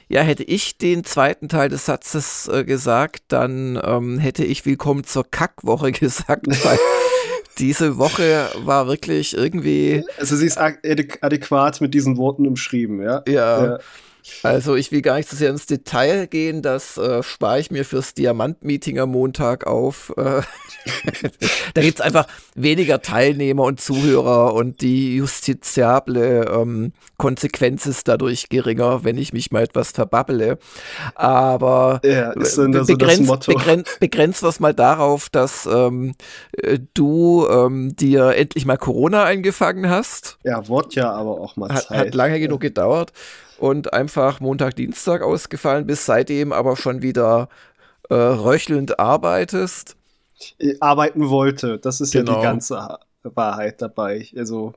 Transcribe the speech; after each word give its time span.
Ja, 0.08 0.22
hätte 0.22 0.44
ich 0.44 0.78
den 0.78 1.02
zweiten 1.02 1.48
Teil 1.48 1.68
des 1.68 1.86
Satzes 1.86 2.46
äh, 2.46 2.64
gesagt, 2.64 3.24
dann 3.28 3.80
ähm, 3.82 4.18
hätte 4.18 4.44
ich 4.44 4.64
Willkommen 4.64 5.02
zur 5.02 5.28
Kackwoche 5.28 5.90
gesagt, 5.92 6.46
weil 6.46 6.78
diese 7.58 7.98
Woche 7.98 8.48
war 8.58 8.86
wirklich 8.86 9.36
irgendwie. 9.36 10.04
Also 10.18 10.36
sie 10.36 10.46
ist 10.46 10.58
adäquat 10.58 11.80
mit 11.80 11.92
diesen 11.92 12.18
Worten 12.18 12.46
umschrieben, 12.46 13.02
ja? 13.02 13.22
Ja. 13.26 13.64
ja. 13.64 13.78
Also 14.42 14.74
ich 14.74 14.92
will 14.92 15.02
gar 15.02 15.16
nicht 15.16 15.28
so 15.28 15.36
sehr 15.36 15.50
ins 15.50 15.66
Detail 15.66 16.26
gehen, 16.26 16.62
das 16.62 16.96
äh, 16.96 17.22
spare 17.22 17.60
ich 17.60 17.70
mir 17.70 17.84
fürs 17.84 18.14
Diamant-Meeting 18.14 18.98
am 18.98 19.10
Montag 19.10 19.66
auf. 19.66 20.12
Äh, 20.16 20.42
da 21.74 21.82
gibt's 21.82 22.00
einfach 22.00 22.26
weniger 22.54 23.02
Teilnehmer 23.02 23.64
und 23.64 23.80
Zuhörer 23.80 24.54
und 24.54 24.80
die 24.80 25.16
justiziable 25.16 26.46
ähm, 26.52 26.92
Konsequenz 27.16 27.86
ist 27.86 28.08
dadurch 28.08 28.48
geringer, 28.48 29.04
wenn 29.04 29.18
ich 29.18 29.32
mich 29.32 29.50
mal 29.50 29.62
etwas 29.62 29.92
verbabbele. 29.92 30.58
Aber 31.14 32.00
ja, 32.04 32.32
ist 32.32 32.58
das 32.58 32.86
begrenzt, 32.86 33.26
so 33.26 33.52
begrenzt, 33.52 34.00
begrenzt 34.00 34.42
was 34.42 34.60
mal 34.60 34.74
darauf, 34.74 35.28
dass 35.28 35.66
ähm, 35.66 36.14
äh, 36.52 36.78
du 36.94 37.46
ähm, 37.48 37.96
dir 37.96 38.34
endlich 38.36 38.66
mal 38.66 38.76
Corona 38.76 39.24
eingefangen 39.24 39.88
hast. 39.88 40.38
Ja, 40.44 40.68
Wort 40.68 40.94
ja 40.94 41.10
aber 41.12 41.40
auch 41.40 41.56
mal 41.56 41.68
Zeit. 41.68 41.90
Hat, 41.90 41.98
hat 41.98 42.14
lange 42.14 42.40
genug 42.40 42.60
gedauert 42.60 43.12
und 43.58 43.92
einfach 43.92 44.15
Montag, 44.40 44.76
Dienstag 44.76 45.22
ausgefallen 45.22 45.86
bist, 45.86 46.06
seitdem 46.06 46.52
aber 46.52 46.76
schon 46.76 47.02
wieder 47.02 47.48
äh, 48.08 48.14
röchelnd 48.14 48.98
arbeitest. 48.98 49.96
Äh, 50.58 50.74
arbeiten 50.80 51.28
wollte, 51.28 51.78
das 51.78 52.00
ist 52.00 52.12
genau. 52.12 52.24
ja 52.24 52.36
die 52.36 52.40
genau. 52.40 52.52
ganze 52.52 52.98
Wahrheit 53.22 53.82
dabei. 53.82 54.26
Also, 54.36 54.74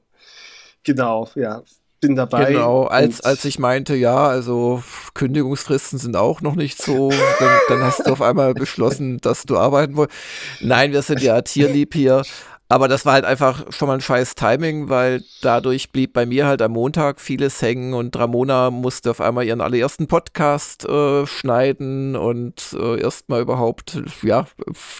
genau, 0.84 1.30
ja, 1.36 1.64
bin 2.00 2.16
dabei. 2.16 2.54
Genau, 2.54 2.86
als, 2.86 3.22
als 3.22 3.45
ich 3.45 3.60
meinte, 3.60 3.95
ja, 3.95 4.28
also 4.28 4.84
Kündigungsfristen 5.14 6.00
sind 6.00 6.16
auch 6.16 6.42
noch 6.42 6.56
nicht 6.56 6.82
so, 6.82 7.10
dann, 7.10 7.60
dann 7.67 7.84
hast 7.84 8.06
du 8.06 8.12
auf 8.12 8.22
einmal 8.22 8.54
beschlossen, 8.54 9.17
dass 9.20 9.44
du 9.44 9.58
arbeiten 9.58 9.95
wolltest. 9.95 10.17
Nein, 10.62 10.92
wir 10.92 11.02
sind 11.02 11.22
ja 11.22 11.42
tierlieb 11.42 11.94
hier. 11.94 12.23
Aber 12.72 12.88
das 12.88 13.03
war 13.03 13.14
halt 13.14 13.25
einfach 13.25 13.66
schon 13.72 13.88
mal 13.88 13.95
ein 13.95 14.02
scheiß 14.02 14.36
Timing, 14.36 14.89
weil 14.89 15.23
dadurch 15.42 15.92
blieb 15.92 16.14
bei 16.14 16.28
mir 16.28 16.45
halt 16.45 16.62
am 16.62 16.73
Montag 16.73 17.20
vieles 17.20 17.59
hängen 17.64 17.95
und 17.95 18.16
Ramona 18.16 18.70
musste 18.70 19.09
auf 19.09 19.22
einmal 19.22 19.45
ihren 19.45 19.59
allerersten 19.59 20.06
Podcast 20.06 20.86
äh, 20.86 21.26
schneiden 21.26 22.16
und 22.16 22.78
äh, 22.80 23.02
erstmal 23.02 23.42
überhaupt, 23.42 24.00
ja, 24.22 24.45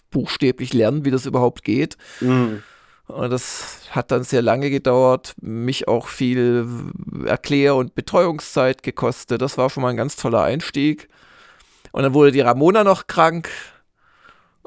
buchstäblich 0.09 0.73
lernen, 0.73 1.06
wie 1.06 1.11
das 1.11 1.28
überhaupt 1.28 1.64
geht. 1.64 1.95
Mhm. 2.22 2.64
Und 3.06 3.30
das 3.30 3.81
hat 3.92 4.09
dann 4.09 4.23
sehr 4.23 4.42
lange 4.42 4.72
gedauert, 4.72 5.36
mich 5.39 5.88
auch 5.88 6.08
viel 6.08 6.66
Erklär- 7.26 7.76
und 7.76 7.94
Betreuungszeit 7.94 8.81
gekostet. 8.81 9.44
Das 9.44 9.59
war 9.59 9.70
schon 9.70 9.83
mal 9.83 9.89
ein 9.89 9.98
ganz 9.98 10.16
toller 10.16 10.42
Einstieg. 10.42 11.08
Und 11.92 12.02
dann 12.02 12.16
wurde 12.16 12.31
die 12.31 12.42
Ramona 12.42 12.83
noch 12.83 13.06
krank 13.06 13.50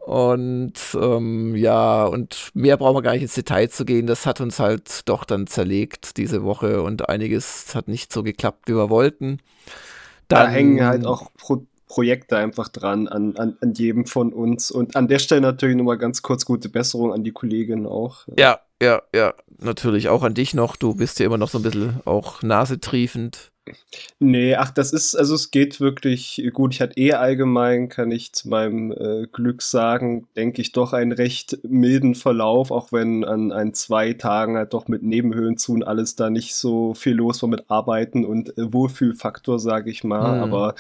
und 0.05 0.75
ähm, 0.95 1.55
ja, 1.55 2.05
und 2.05 2.51
mehr 2.55 2.77
brauchen 2.77 2.97
wir 2.97 3.03
gar 3.03 3.13
nicht 3.13 3.23
ins 3.23 3.35
Detail 3.35 3.69
zu 3.69 3.85
gehen. 3.85 4.07
Das 4.07 4.27
hat 4.27 4.41
uns 4.41 4.59
halt 4.59 5.09
doch 5.09 5.25
dann 5.25 5.47
zerlegt 5.47 6.17
diese 6.17 6.43
Woche 6.43 6.83
und 6.83 7.09
einiges 7.09 7.75
hat 7.75 7.87
nicht 7.87 8.13
so 8.13 8.23
geklappt, 8.23 8.69
wie 8.69 8.75
wir 8.75 8.91
wollten. 8.91 9.39
Dann, 10.27 10.47
da 10.47 10.49
hängen 10.49 10.85
halt 10.85 11.07
auch 11.07 11.31
Pro 11.37 11.67
Projekte 11.87 12.39
einfach 12.39 12.69
dran 12.69 13.07
an, 13.07 13.37
an, 13.37 13.59
an 13.61 13.75
jedem 13.75 14.07
von 14.07 14.33
uns. 14.33 14.71
Und 14.71 14.97
an 14.97 15.09
der 15.09 15.19
Stelle 15.19 15.43
natürlich 15.43 15.77
nochmal 15.77 15.99
ganz 15.99 16.23
kurz 16.23 16.47
gute 16.47 16.71
Besserung 16.71 17.13
an 17.13 17.23
die 17.23 17.33
Kollegin 17.33 17.87
auch. 17.87 18.27
Ja, 18.39 18.61
ja, 18.83 19.03
ja, 19.15 19.35
natürlich 19.59 20.09
auch 20.09 20.23
an 20.23 20.33
dich 20.33 20.55
noch. 20.55 20.77
Du 20.77 20.95
bist 20.95 21.21
ja 21.21 21.27
immer 21.27 21.37
noch 21.37 21.51
so 21.51 21.59
ein 21.59 21.63
bisschen 21.63 22.01
auch 22.07 22.43
nasetriefend. 22.43 23.52
Nee, 24.19 24.57
ach, 24.57 24.71
das 24.71 24.93
ist, 24.93 25.15
also 25.15 25.37
es 25.37 25.53
geht 25.53 25.81
wirklich 25.81 26.43
gut. 26.53 26.75
Ich 26.75 26.81
hatte 26.81 26.99
eh 26.99 27.13
allgemein, 27.13 27.89
kann 27.89 28.11
ich 28.11 28.33
zu 28.33 28.49
meinem 28.49 28.91
äh, 28.93 29.27
Glück 29.31 29.63
sagen, 29.63 30.27
denke 30.37 30.61
ich 30.61 30.73
doch 30.73 30.93
einen 30.93 31.13
recht 31.13 31.59
milden 31.63 32.17
Verlauf, 32.17 32.73
auch 32.73 32.91
wenn 32.91 33.25
an 33.25 33.53
ein 33.53 33.73
zwei 33.73 34.15
Tagen 34.15 34.57
halt 34.57 34.75
doch 34.75 34.89
mit 34.89 35.05
Nebenhöhen 35.05 35.59
zu 35.59 35.75
und 35.75 35.85
alles 35.85 36.17
da 36.17 36.29
nicht 36.29 36.57
so 36.57 36.95
viel 36.95 37.15
los 37.15 37.43
war 37.43 37.49
mit 37.49 37.71
Arbeiten 37.71 38.25
und 38.25 38.57
äh, 38.59 38.73
Wohlfühlfaktor, 38.73 39.61
sage 39.61 39.91
ich 39.91 40.03
mal. 40.03 40.39
Mhm. 40.39 40.43
Aber 40.43 40.75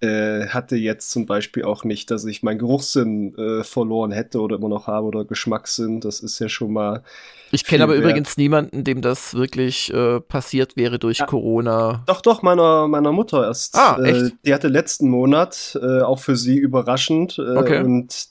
äh, 0.00 0.48
hatte 0.48 0.76
jetzt 0.76 1.10
zum 1.10 1.24
Beispiel 1.24 1.64
auch 1.64 1.84
nicht, 1.84 2.10
dass 2.10 2.24
ich 2.26 2.42
meinen 2.42 2.58
Geruchssinn 2.58 3.34
äh, 3.36 3.64
verloren 3.64 4.12
hätte 4.12 4.40
oder 4.40 4.56
immer 4.56 4.68
noch 4.68 4.86
habe 4.86 5.06
oder 5.06 5.24
Geschmackssinn. 5.24 6.00
Das 6.00 6.20
ist 6.20 6.38
ja 6.38 6.48
schon 6.48 6.72
mal. 6.72 7.02
Ich 7.50 7.64
kenne 7.64 7.84
aber 7.84 7.94
wert. 7.94 8.02
übrigens 8.04 8.36
niemanden, 8.36 8.84
dem 8.84 9.00
das 9.00 9.34
wirklich 9.34 9.92
äh, 9.94 10.20
passiert 10.20 10.76
wäre 10.76 10.98
durch 10.98 11.18
ja. 11.18 11.26
Corona. 11.26 12.02
Doch, 12.06 12.20
doch, 12.20 12.42
meiner, 12.42 12.88
meiner 12.88 13.12
Mutter 13.12 13.44
erst. 13.44 13.74
Ah, 13.76 13.98
echt? 14.02 14.20
Äh, 14.20 14.30
die 14.44 14.52
hatte 14.52 14.68
letzten 14.68 15.08
Monat, 15.08 15.78
äh, 15.80 16.02
auch 16.02 16.18
für 16.18 16.36
sie 16.36 16.58
überraschend. 16.58 17.38
Okay. 17.38 17.82
Und 17.82 18.28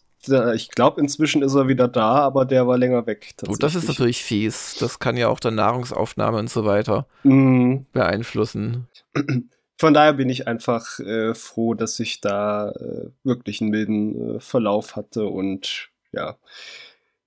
ich 0.55 0.69
glaube, 0.71 1.01
inzwischen 1.01 1.43
ist 1.43 1.53
er 1.53 1.67
wieder 1.67 1.87
da, 1.87 2.15
aber 2.15 2.45
der 2.45 2.65
war 2.67 2.79
länger 2.79 3.05
weg. 3.05 3.35
Gut, 3.45 3.61
das 3.61 3.75
ist 3.75 3.87
natürlich 3.87 4.23
fies. 4.23 4.75
Das 4.79 4.97
kann 4.97 5.17
ja 5.17 5.27
auch 5.27 5.39
dann 5.39 5.53
Nahrungsaufnahme 5.53 6.39
und 6.39 6.49
so 6.49 6.65
weiter 6.65 7.05
mm. 7.23 7.85
beeinflussen. 7.93 8.87
von 9.77 9.93
daher 9.93 10.13
bin 10.13 10.29
ich 10.29 10.47
einfach 10.47 10.99
äh, 10.99 11.33
froh, 11.33 11.73
dass 11.73 11.99
ich 11.99 12.21
da 12.21 12.71
äh, 12.71 13.09
wirklich 13.23 13.61
einen 13.61 13.71
milden 13.71 14.35
äh, 14.35 14.39
Verlauf 14.39 14.95
hatte 14.95 15.25
und 15.25 15.89
ja. 16.11 16.37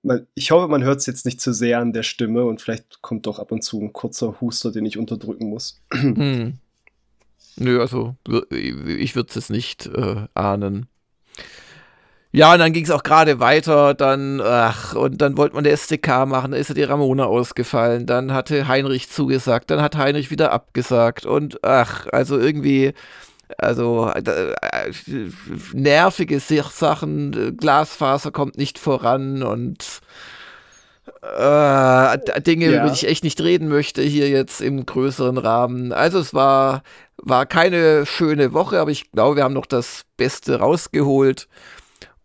Man, 0.01 0.27
ich 0.33 0.51
hoffe, 0.51 0.69
man 0.69 0.83
hört 0.83 0.99
es 0.99 1.05
jetzt 1.05 1.25
nicht 1.25 1.41
zu 1.41 1.53
sehr 1.53 1.79
an 1.79 1.91
der 1.93 2.03
Stimme 2.03 2.45
und 2.45 2.61
vielleicht 2.61 3.01
kommt 3.01 3.25
doch 3.25 3.37
ab 3.37 3.51
und 3.51 3.63
zu 3.63 3.81
ein 3.81 3.91
kurzer 3.91 4.39
Huster, 4.39 4.71
den 4.71 4.85
ich 4.85 4.97
unterdrücken 4.97 5.49
muss. 5.49 5.81
Hm. 5.91 6.57
Nö, 7.57 7.81
also 7.81 8.15
ich 8.49 9.15
würde 9.15 9.37
es 9.37 9.49
nicht 9.49 9.87
äh, 9.87 10.27
ahnen. 10.33 10.87
Ja, 12.31 12.53
und 12.53 12.59
dann 12.59 12.73
ging 12.73 12.83
es 12.83 12.91
auch 12.91 13.01
gerade 13.01 13.39
weiter, 13.39 13.95
dann, 13.95 14.39
ach, 14.39 14.93
und 14.93 15.19
dann 15.19 15.35
wollte 15.35 15.55
man 15.55 15.63
der 15.63 15.73
SDK 15.73 16.27
machen, 16.27 16.51
da 16.51 16.57
ist 16.57 16.67
ja 16.67 16.75
die 16.75 16.83
Ramona 16.83 17.25
ausgefallen, 17.25 18.05
dann 18.05 18.33
hatte 18.33 18.67
Heinrich 18.67 19.09
zugesagt, 19.09 19.71
dann 19.71 19.81
hat 19.81 19.97
Heinrich 19.97 20.29
wieder 20.29 20.51
abgesagt 20.51 21.25
und 21.25 21.63
ach, 21.63 22.05
also 22.11 22.37
irgendwie, 22.37 22.93
also 23.57 24.11
äh, 24.13 24.53
nervige 25.73 26.39
Sachen, 26.39 27.57
Glasfaser 27.57 28.29
kommt 28.29 28.59
nicht 28.59 28.77
voran 28.77 29.41
und 29.41 30.01
äh, 31.23 32.41
Dinge, 32.41 32.71
ja. 32.71 32.79
über 32.79 32.89
die 32.89 32.93
ich 32.93 33.07
echt 33.07 33.23
nicht 33.23 33.41
reden 33.41 33.69
möchte, 33.69 34.03
hier 34.03 34.29
jetzt 34.29 34.61
im 34.61 34.85
größeren 34.85 35.39
Rahmen. 35.39 35.91
Also 35.91 36.19
es 36.19 36.35
war, 36.35 36.83
war 37.17 37.47
keine 37.47 38.05
schöne 38.05 38.53
Woche, 38.53 38.79
aber 38.79 38.91
ich 38.91 39.11
glaube, 39.11 39.37
wir 39.37 39.43
haben 39.43 39.55
noch 39.55 39.65
das 39.65 40.03
Beste 40.15 40.59
rausgeholt 40.59 41.47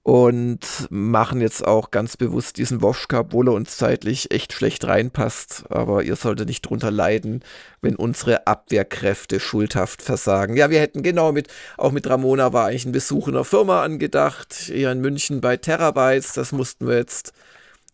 und 0.04 0.60
machen 0.90 1.40
jetzt 1.40 1.66
auch 1.66 1.90
ganz 1.90 2.18
bewusst 2.18 2.58
diesen 2.58 2.82
Woschka, 2.82 3.20
obwohl 3.20 3.48
er 3.48 3.54
uns 3.54 3.78
zeitlich 3.78 4.30
echt 4.32 4.52
schlecht 4.52 4.84
reinpasst. 4.86 5.64
Aber 5.70 6.02
ihr 6.02 6.14
solltet 6.14 6.46
nicht 6.46 6.60
drunter 6.60 6.90
leiden, 6.90 7.42
wenn 7.80 7.96
unsere 7.96 8.46
Abwehrkräfte 8.46 9.40
schuldhaft 9.40 10.02
versagen. 10.02 10.58
Ja, 10.58 10.68
wir 10.68 10.78
hätten 10.78 11.02
genau 11.02 11.32
mit, 11.32 11.48
auch 11.78 11.90
mit 11.90 12.06
Ramona 12.06 12.52
war 12.52 12.66
eigentlich 12.66 12.84
ein 12.84 12.92
Besuch 12.92 13.28
in 13.28 13.34
der 13.34 13.44
Firma 13.44 13.82
angedacht, 13.82 14.52
hier 14.52 14.92
in 14.92 15.00
München 15.00 15.40
bei 15.40 15.56
Terabytes. 15.56 16.34
Das 16.34 16.52
mussten 16.52 16.86
wir 16.86 16.96
jetzt 16.96 17.32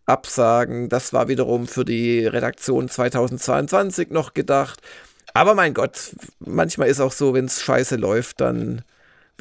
absagen. 0.05 0.89
Das 0.89 1.13
war 1.13 1.29
wiederum 1.29 1.69
für 1.69 1.85
die 1.85 2.27
Redaktion 2.27 2.89
2022 2.89 4.11
noch 4.11 4.35
gedacht. 4.35 4.81
Aber 5.33 5.55
mein 5.55 5.75
Gott, 5.75 6.17
manchmal 6.41 6.89
ist 6.89 6.99
auch 6.99 7.13
so, 7.13 7.35
wenn 7.35 7.45
es 7.45 7.63
scheiße 7.63 7.95
läuft, 7.95 8.41
dann 8.41 8.83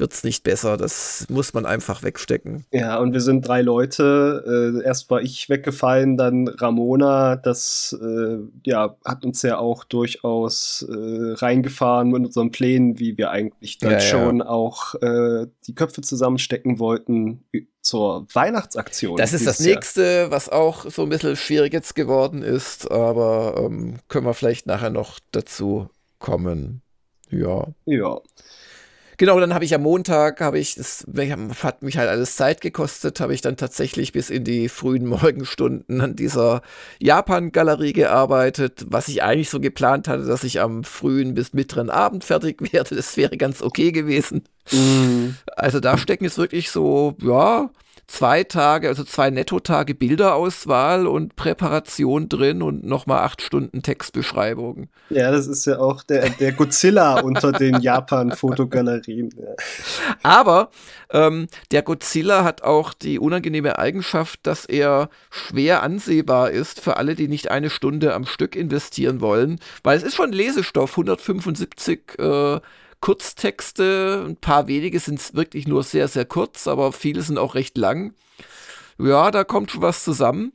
wird 0.00 0.12
es 0.12 0.24
nicht 0.24 0.42
besser. 0.42 0.76
Das 0.76 1.26
muss 1.28 1.54
man 1.54 1.66
einfach 1.66 2.02
wegstecken. 2.02 2.64
Ja, 2.72 2.98
und 2.98 3.12
wir 3.12 3.20
sind 3.20 3.46
drei 3.46 3.62
Leute. 3.62 4.80
Äh, 4.80 4.84
erst 4.84 5.10
war 5.10 5.20
ich 5.20 5.48
weggefallen, 5.48 6.16
dann 6.16 6.48
Ramona. 6.48 7.36
Das 7.36 7.96
äh, 8.00 8.38
ja, 8.64 8.96
hat 9.04 9.24
uns 9.24 9.42
ja 9.42 9.58
auch 9.58 9.84
durchaus 9.84 10.86
äh, 10.88 11.34
reingefahren 11.34 12.10
mit 12.10 12.26
unseren 12.26 12.50
Plänen, 12.50 12.98
wie 12.98 13.16
wir 13.16 13.30
eigentlich 13.30 13.78
dann 13.78 13.92
ja, 13.92 14.00
schon 14.00 14.38
ja. 14.38 14.46
auch 14.46 14.94
äh, 14.96 15.46
die 15.66 15.74
Köpfe 15.74 16.00
zusammenstecken 16.00 16.78
wollten 16.78 17.44
zur 17.82 18.26
Weihnachtsaktion. 18.32 19.16
Das 19.16 19.32
ist 19.32 19.46
das 19.46 19.60
nächste, 19.60 20.02
Jahr. 20.02 20.30
was 20.30 20.48
auch 20.48 20.90
so 20.90 21.02
ein 21.02 21.08
bisschen 21.08 21.36
schwierig 21.36 21.72
jetzt 21.72 21.94
geworden 21.94 22.42
ist, 22.42 22.90
aber 22.90 23.54
ähm, 23.64 23.98
können 24.08 24.26
wir 24.26 24.34
vielleicht 24.34 24.66
nachher 24.66 24.90
noch 24.90 25.18
dazu 25.30 25.88
kommen. 26.18 26.82
Ja. 27.30 27.68
Ja. 27.86 28.20
Genau, 29.20 29.38
dann 29.38 29.52
habe 29.52 29.66
ich 29.66 29.74
am 29.74 29.82
Montag, 29.82 30.40
habe 30.40 30.58
ich, 30.58 30.76
das 30.76 31.04
hat 31.62 31.82
mich 31.82 31.98
halt 31.98 32.08
alles 32.08 32.36
Zeit 32.36 32.62
gekostet, 32.62 33.20
habe 33.20 33.34
ich 33.34 33.42
dann 33.42 33.58
tatsächlich 33.58 34.12
bis 34.12 34.30
in 34.30 34.44
die 34.44 34.70
frühen 34.70 35.04
Morgenstunden 35.06 36.00
an 36.00 36.16
dieser 36.16 36.62
Japan-Galerie 37.00 37.92
gearbeitet, 37.92 38.86
was 38.88 39.08
ich 39.08 39.22
eigentlich 39.22 39.50
so 39.50 39.60
geplant 39.60 40.08
hatte, 40.08 40.24
dass 40.24 40.42
ich 40.42 40.62
am 40.62 40.84
frühen 40.84 41.34
bis 41.34 41.52
mittleren 41.52 41.90
Abend 41.90 42.24
fertig 42.24 42.62
werde. 42.72 42.96
Das 42.96 43.18
wäre 43.18 43.36
ganz 43.36 43.60
okay 43.60 43.92
gewesen. 43.92 44.44
Mhm. 44.72 45.36
Also 45.54 45.80
da 45.80 45.98
stecken 45.98 46.24
jetzt 46.24 46.38
wirklich 46.38 46.70
so, 46.70 47.14
ja, 47.20 47.68
zwei 48.10 48.42
Tage, 48.42 48.88
also 48.88 49.04
zwei 49.04 49.30
Nettotage 49.30 49.94
Bilderauswahl 49.94 51.06
und 51.06 51.36
Präparation 51.36 52.28
drin 52.28 52.60
und 52.60 52.84
nochmal 52.84 53.20
acht 53.20 53.40
Stunden 53.40 53.82
Textbeschreibung. 53.82 54.88
Ja, 55.10 55.30
das 55.30 55.46
ist 55.46 55.64
ja 55.64 55.78
auch 55.78 56.02
der, 56.02 56.28
der 56.30 56.52
Godzilla 56.52 57.20
unter 57.22 57.52
den 57.52 57.80
Japan-Fotogalerien. 57.80 59.30
Ja. 59.38 59.54
Aber 60.24 60.70
ähm, 61.10 61.46
der 61.70 61.82
Godzilla 61.82 62.42
hat 62.42 62.62
auch 62.62 62.94
die 62.94 63.20
unangenehme 63.20 63.78
Eigenschaft, 63.78 64.40
dass 64.42 64.64
er 64.64 65.08
schwer 65.30 65.82
ansehbar 65.84 66.50
ist 66.50 66.80
für 66.80 66.96
alle, 66.96 67.14
die 67.14 67.28
nicht 67.28 67.50
eine 67.50 67.70
Stunde 67.70 68.12
am 68.14 68.26
Stück 68.26 68.56
investieren 68.56 69.20
wollen, 69.20 69.60
weil 69.84 69.96
es 69.96 70.02
ist 70.02 70.16
schon 70.16 70.32
Lesestoff, 70.32 70.90
175 70.92 72.18
äh, 72.18 72.60
Kurztexte, 73.00 74.24
ein 74.28 74.36
paar 74.36 74.66
wenige 74.66 75.00
sind 75.00 75.34
wirklich 75.34 75.66
nur 75.66 75.82
sehr, 75.82 76.08
sehr 76.08 76.24
kurz, 76.24 76.68
aber 76.68 76.92
viele 76.92 77.22
sind 77.22 77.38
auch 77.38 77.54
recht 77.54 77.78
lang. 77.78 78.14
Ja, 78.98 79.30
da 79.30 79.44
kommt 79.44 79.70
schon 79.70 79.82
was 79.82 80.04
zusammen. 80.04 80.52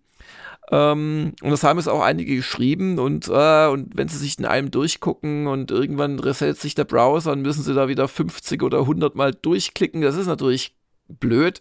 Ähm, 0.72 1.34
und 1.42 1.52
das 1.52 1.64
haben 1.64 1.80
es 1.80 1.88
auch 1.88 2.02
einige 2.02 2.36
geschrieben 2.36 2.98
und, 2.98 3.28
äh, 3.28 3.68
und 3.68 3.96
wenn 3.96 4.08
sie 4.08 4.18
sich 4.18 4.40
in 4.40 4.46
einem 4.46 4.72
durchgucken 4.72 5.46
und 5.48 5.70
irgendwann 5.70 6.20
resettet 6.20 6.60
sich 6.60 6.74
der 6.74 6.86
Browser, 6.86 7.32
dann 7.32 7.44
müssen 7.44 7.64
sie 7.64 7.76
da 7.76 7.88
wieder 7.88 8.08
50 8.08 8.64
oder 8.64 8.80
100 8.80 9.16
Mal 9.16 9.34
durchklicken. 9.34 10.02
Das 10.02 10.16
ist 10.16 10.28
natürlich 10.28 10.76
blöd. 11.08 11.60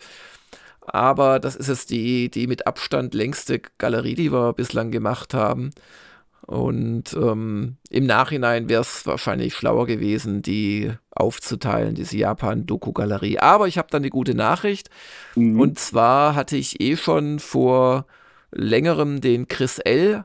Aber 0.87 1.41
das 1.41 1.57
ist 1.57 1.69
jetzt 1.69 1.91
die, 1.91 2.31
die 2.31 2.47
mit 2.47 2.67
Abstand 2.67 3.15
längste 3.15 3.61
Galerie, 3.79 4.15
die 4.15 4.33
wir 4.33 4.53
bislang 4.53 4.91
gemacht 4.91 5.35
haben. 5.35 5.71
Und 6.47 7.15
ähm, 7.15 7.79
im 7.89 8.05
Nachhinein 8.05 8.69
wäre 8.69 8.83
es 8.83 9.07
wahrscheinlich 9.07 9.55
schlauer 9.55 9.87
gewesen, 9.87 10.43
die 10.43 10.93
aufzuteilen, 11.11 11.95
diese 11.95 12.19
Japan-Doku-Galerie. 12.19 13.39
Aber 13.39 13.67
ich 13.67 13.79
habe 13.79 13.89
dann 13.91 14.03
eine 14.03 14.11
gute 14.11 14.35
Nachricht. 14.35 14.91
Mhm. 15.37 15.59
Und 15.59 15.79
zwar 15.79 16.35
hatte 16.35 16.57
ich 16.57 16.81
eh 16.81 16.97
schon 16.97 17.39
vor 17.39 18.07
längerem 18.53 19.21
den 19.21 19.49
Chris 19.49 19.79
L. 19.79 20.25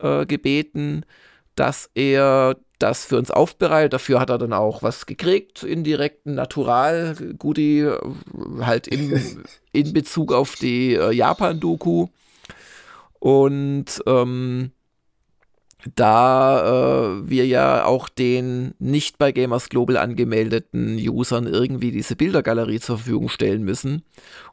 Äh, 0.00 0.24
gebeten, 0.24 1.04
dass 1.56 1.90
er 1.94 2.56
das 2.78 3.04
für 3.04 3.18
uns 3.18 3.30
aufbereitet. 3.30 3.92
Dafür 3.92 4.18
hat 4.18 4.30
er 4.30 4.38
dann 4.38 4.54
auch 4.54 4.82
was 4.82 5.04
gekriegt, 5.04 5.62
indirekten 5.62 6.34
Natural-Goodie, 6.34 7.80
äh, 7.80 7.98
halt 8.62 8.86
in, 8.86 9.44
in 9.72 9.92
Bezug 9.92 10.32
auf 10.32 10.54
die 10.54 10.94
äh, 10.94 11.12
Japan-Doku. 11.12 12.08
Und 13.18 14.02
ähm, 14.06 14.72
da 15.94 17.20
äh, 17.20 17.28
wir 17.28 17.46
ja 17.46 17.84
auch 17.84 18.08
den 18.08 18.74
nicht 18.78 19.18
bei 19.18 19.32
Gamers 19.32 19.68
Global 19.68 19.96
angemeldeten 19.96 20.96
Usern 20.96 21.46
irgendwie 21.46 21.92
diese 21.92 22.16
Bildergalerie 22.16 22.80
zur 22.80 22.98
Verfügung 22.98 23.28
stellen 23.28 23.62
müssen. 23.62 24.02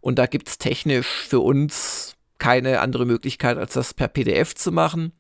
Und 0.01 0.19
da 0.19 0.25
gibt 0.25 0.47
es 0.47 0.57
technisch 0.57 1.07
für 1.07 1.39
uns 1.39 2.15
keine 2.39 2.81
andere 2.81 3.06
Möglichkeit, 3.06 3.57
als 3.57 3.74
das 3.74 3.94
per 3.94 4.07
PDF 4.07 4.56
zu 4.56 4.71
machen. 4.71 5.12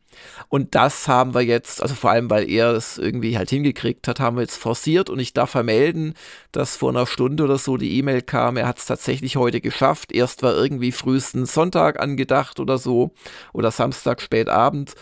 Und 0.49 0.75
das 0.75 1.07
haben 1.07 1.33
wir 1.33 1.41
jetzt, 1.41 1.81
also 1.81 1.93
vor 1.95 2.11
allem, 2.11 2.29
weil 2.29 2.49
er 2.49 2.71
es 2.71 2.97
irgendwie 2.97 3.37
halt 3.37 3.49
hingekriegt 3.49 4.07
hat, 4.07 4.19
haben 4.19 4.37
wir 4.37 4.41
jetzt 4.41 4.57
forciert 4.57 5.09
und 5.09 5.19
ich 5.19 5.33
darf 5.33 5.51
vermelden, 5.51 6.13
dass 6.51 6.77
vor 6.77 6.89
einer 6.89 7.05
Stunde 7.05 7.43
oder 7.43 7.57
so 7.57 7.77
die 7.77 7.97
E-Mail 7.97 8.21
kam, 8.21 8.57
er 8.57 8.67
hat 8.67 8.79
es 8.79 8.85
tatsächlich 8.85 9.35
heute 9.35 9.61
geschafft. 9.61 10.11
Erst 10.11 10.43
war 10.43 10.55
irgendwie 10.55 10.91
frühestens 10.91 11.53
Sonntag 11.53 11.99
angedacht 11.99 12.59
oder 12.59 12.77
so 12.77 13.11
oder 13.53 13.71
Samstag 13.71 14.21
spät 14.21 14.49
Abend. 14.49 14.95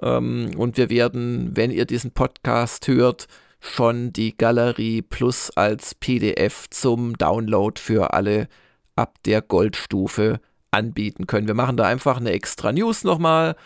Ähm, 0.00 0.52
und 0.56 0.76
wir 0.76 0.90
werden, 0.90 1.56
wenn 1.56 1.70
ihr 1.70 1.84
diesen 1.84 2.12
Podcast 2.12 2.88
hört, 2.88 3.26
schon 3.60 4.12
die 4.12 4.36
Galerie 4.36 5.02
Plus 5.02 5.50
als 5.50 5.94
PDF 5.94 6.68
zum 6.70 7.16
Download 7.16 7.80
für 7.80 8.12
alle 8.12 8.48
ab 8.96 9.18
der 9.24 9.40
Goldstufe 9.40 10.40
anbieten 10.70 11.26
können. 11.26 11.46
Wir 11.46 11.54
machen 11.54 11.76
da 11.76 11.84
einfach 11.84 12.16
eine 12.16 12.32
extra 12.32 12.72
News 12.72 13.04
nochmal 13.04 13.56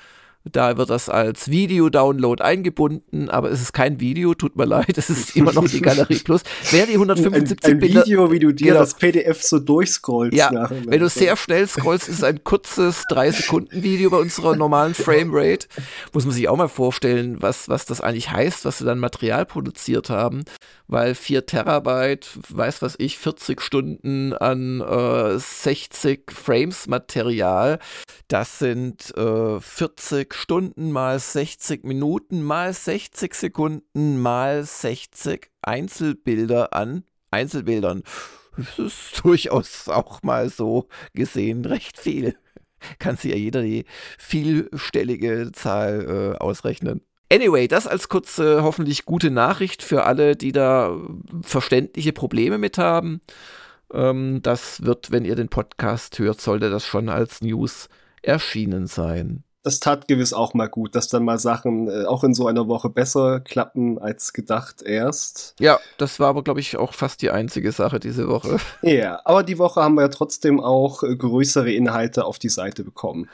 da 0.53 0.77
wird 0.77 0.91
das 0.91 1.09
als 1.09 1.51
Video-Download 1.51 2.43
eingebunden, 2.43 3.29
aber 3.31 3.51
es 3.51 3.61
ist 3.61 3.73
kein 3.73 4.01
Video, 4.01 4.35
tut 4.35 4.57
mir 4.57 4.65
leid, 4.65 4.97
es 4.97 5.11
ist 5.11 5.37
immer 5.37 5.53
noch 5.53 5.69
die 5.69 5.81
Galerie 5.81 6.21
Plus. 6.21 6.43
Wer 6.71 6.87
die 6.87 6.93
175 6.93 7.65
ein, 7.65 7.73
ein 7.73 7.79
Bilder, 7.81 8.05
Video, 8.05 8.31
wie 8.31 8.39
du 8.39 8.53
dir 8.53 8.69
genau, 8.69 8.81
das 8.81 8.95
PDF 8.95 9.43
so 9.43 9.59
durchscrollst. 9.59 10.37
Ja, 10.37 10.71
wenn 10.87 11.01
du 11.01 11.09
sehr 11.09 11.37
schnell 11.37 11.67
scrollst, 11.67 12.09
ist 12.09 12.19
es 12.19 12.25
ein 12.25 12.45
kurzes 12.45 13.05
3-Sekunden-Video 13.11 14.11
bei 14.11 14.19
unserer 14.19 14.55
normalen 14.57 14.95
Framerate. 14.95 15.67
Muss 16.13 16.25
man 16.25 16.35
sich 16.35 16.49
auch 16.49 16.57
mal 16.57 16.69
vorstellen, 16.69 17.43
was, 17.43 17.69
was 17.69 17.85
das 17.85 18.01
eigentlich 18.01 18.31
heißt, 18.31 18.65
was 18.65 18.81
wir 18.81 18.87
dann 18.87 19.01
Material 19.01 19.47
produziert 19.47 20.11
haben, 20.11 20.45
weil 20.87 21.15
4 21.15 21.47
Terabyte, 21.47 22.29
weiß 22.49 22.83
was 22.83 22.95
ich, 22.99 23.19
40 23.19 23.61
Stunden 23.61 24.33
an 24.33 24.81
äh, 24.81 25.39
60 25.39 26.31
Frames 26.31 26.87
Material, 26.87 27.81
das 28.29 28.59
sind 28.59 29.17
äh, 29.17 29.61
40 29.61 30.36
Stunden 30.37 30.93
mal 30.93 31.19
60 31.19 31.85
Minuten 31.85 32.43
mal 32.43 32.73
60 32.73 33.35
Sekunden 33.35 34.21
mal 34.21 34.65
60 34.65 35.51
Einzelbilder 35.63 36.75
an 36.75 37.05
Einzelbildern. 37.31 38.03
Das 38.57 38.79
ist 38.79 39.21
durchaus 39.25 39.89
auch 39.89 40.23
mal 40.23 40.51
so 40.51 40.89
gesehen 41.15 41.65
recht 41.65 41.99
viel. 41.99 42.37
Kann 42.99 43.17
sich 43.17 43.33
ja 43.33 43.37
jeder 43.37 43.63
die 43.63 43.87
vielstellige 44.19 45.51
Zahl 45.53 46.37
äh, 46.37 46.39
ausrechnen. 46.39 47.01
Anyway, 47.33 47.67
das 47.67 47.87
als 47.87 48.09
kurze, 48.09 48.63
hoffentlich 48.63 49.07
gute 49.07 49.31
Nachricht 49.31 49.83
für 49.83 50.05
alle, 50.05 50.37
die 50.37 50.53
da 50.53 50.97
verständliche 51.43 52.13
Probleme 52.13 52.59
mit 52.59 52.77
haben. 52.77 53.21
Ähm, 53.93 54.41
das 54.43 54.85
wird, 54.85 55.11
wenn 55.11 55.25
ihr 55.25 55.35
den 55.35 55.49
Podcast 55.49 56.19
hört, 56.19 56.41
sollte 56.43 56.69
das 56.69 56.87
schon 56.87 57.09
als 57.09 57.41
News 57.41 57.89
erschienen 58.23 58.87
sein 58.87 59.46
das 59.67 59.81
tat 59.81 60.07
gewiss 60.07 60.33
auch 60.33 60.55
mal 60.55 60.69
gut, 60.69 60.95
dass 60.95 61.09
dann 61.09 61.25
mal 61.25 61.41
Sachen 61.41 61.89
äh, 61.89 62.05
auch 62.05 62.23
in 62.23 62.35
so 62.35 62.47
einer 62.47 62.69
Woche 62.69 62.89
besser 62.89 63.41
klappen 63.41 63.99
als 63.99 64.33
gedacht 64.33 64.81
erst. 64.83 65.57
Ja, 65.59 65.81
das 65.99 66.21
war 66.21 66.29
aber, 66.29 66.45
glaube 66.45 66.61
ich, 66.61 66.77
auch 66.77 66.95
fast 66.95 67.21
die 67.21 67.33
einzige 67.33 67.73
Sache 67.73 67.99
diese 67.99 68.29
Woche. 68.29 68.59
Ja, 68.83 69.21
aber 69.25 69.43
die 69.43 69.59
Woche 69.59 69.83
haben 69.83 69.97
wir 69.97 70.03
ja 70.03 70.09
trotzdem 70.09 70.61
auch 70.61 71.03
äh, 71.03 71.17
größere 71.17 71.73
Inhalte 71.73 72.25
auf 72.25 72.39
die 72.39 72.49
Seite 72.49 72.85
bekommen. 72.85 73.29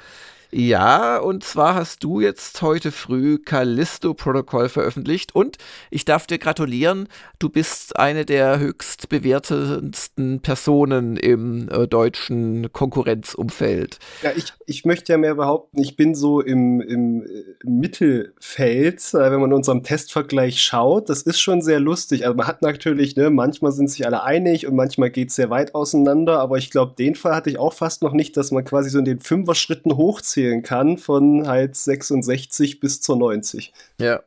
Ja, 0.54 1.16
und 1.16 1.44
zwar 1.44 1.74
hast 1.74 2.04
du 2.04 2.20
jetzt 2.20 2.60
heute 2.60 2.92
früh 2.92 3.38
Callisto-Protokoll 3.38 4.68
veröffentlicht 4.68 5.34
und 5.34 5.56
ich 5.90 6.04
darf 6.04 6.26
dir 6.26 6.38
gratulieren, 6.38 7.08
du 7.38 7.48
bist 7.48 7.98
eine 7.98 8.26
der 8.26 8.58
höchst 8.58 9.08
bewertetsten 9.08 10.40
Personen 10.40 11.16
im 11.16 11.70
äh, 11.70 11.88
deutschen 11.88 12.70
Konkurrenzumfeld. 12.70 13.98
Ja, 14.22 14.32
ich, 14.36 14.52
ich 14.66 14.84
möchte 14.84 15.12
ja 15.12 15.18
mehr 15.18 15.36
behaupten, 15.36 15.80
ich 15.80 15.96
bin 15.96 16.14
so 16.14 16.42
im, 16.42 16.82
im, 16.82 17.22
im 17.22 17.22
äh, 17.22 17.70
Mittelfeld, 17.70 19.14
äh, 19.14 19.30
wenn 19.32 19.40
man 19.40 19.54
unserem 19.54 19.82
Testvergleich 19.82 20.60
schaut. 20.60 21.08
Das 21.08 21.22
ist 21.22 21.40
schon 21.40 21.62
sehr 21.62 21.80
lustig. 21.80 22.26
Also 22.26 22.36
man 22.36 22.46
hat 22.46 22.60
natürlich, 22.60 23.16
ne, 23.16 23.30
manchmal 23.30 23.72
sind 23.72 23.88
sich 23.88 24.04
alle 24.04 24.22
einig 24.22 24.66
und 24.66 24.76
manchmal 24.76 25.08
geht 25.08 25.30
es 25.30 25.36
sehr 25.36 25.48
weit 25.48 25.74
auseinander, 25.74 26.40
aber 26.40 26.58
ich 26.58 26.70
glaube, 26.70 26.92
den 26.98 27.14
Fall 27.14 27.34
hatte 27.34 27.48
ich 27.48 27.58
auch 27.58 27.72
fast 27.72 28.02
noch 28.02 28.12
nicht, 28.12 28.36
dass 28.36 28.50
man 28.50 28.66
quasi 28.66 28.90
so 28.90 28.98
in 28.98 29.06
den 29.06 29.18
Fünfer-Schritten 29.18 29.96
hochzieht 29.96 30.41
zählen 30.42 30.62
kann, 30.62 30.98
von 30.98 31.46
halt 31.46 31.76
66 31.76 32.80
bis 32.80 33.00
zur 33.00 33.16
90. 33.16 33.72
Ja. 34.00 34.22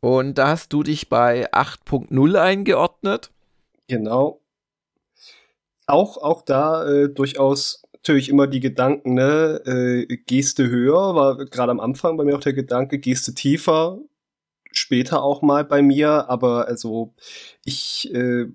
Und 0.00 0.38
da 0.38 0.48
hast 0.48 0.72
du 0.72 0.82
dich 0.82 1.08
bei 1.08 1.52
8.0 1.52 2.36
eingeordnet. 2.36 3.30
Genau. 3.88 4.40
Auch, 5.86 6.18
auch 6.18 6.42
da 6.42 6.86
äh, 6.88 7.08
durchaus 7.08 7.82
natürlich 7.94 8.28
immer 8.28 8.46
die 8.46 8.60
Gedanken, 8.60 9.14
ne, 9.14 9.60
äh, 9.66 10.16
Geste 10.26 10.68
höher, 10.68 11.14
war 11.14 11.36
gerade 11.46 11.70
am 11.72 11.80
Anfang 11.80 12.16
bei 12.16 12.24
mir 12.24 12.36
auch 12.36 12.40
der 12.40 12.52
Gedanke, 12.52 12.98
Geste 12.98 13.34
tiefer, 13.34 13.98
später 14.72 15.22
auch 15.22 15.42
mal 15.42 15.64
bei 15.64 15.82
mir, 15.82 16.28
aber 16.28 16.66
also 16.66 17.14
ich 17.64 18.12
äh, 18.14 18.46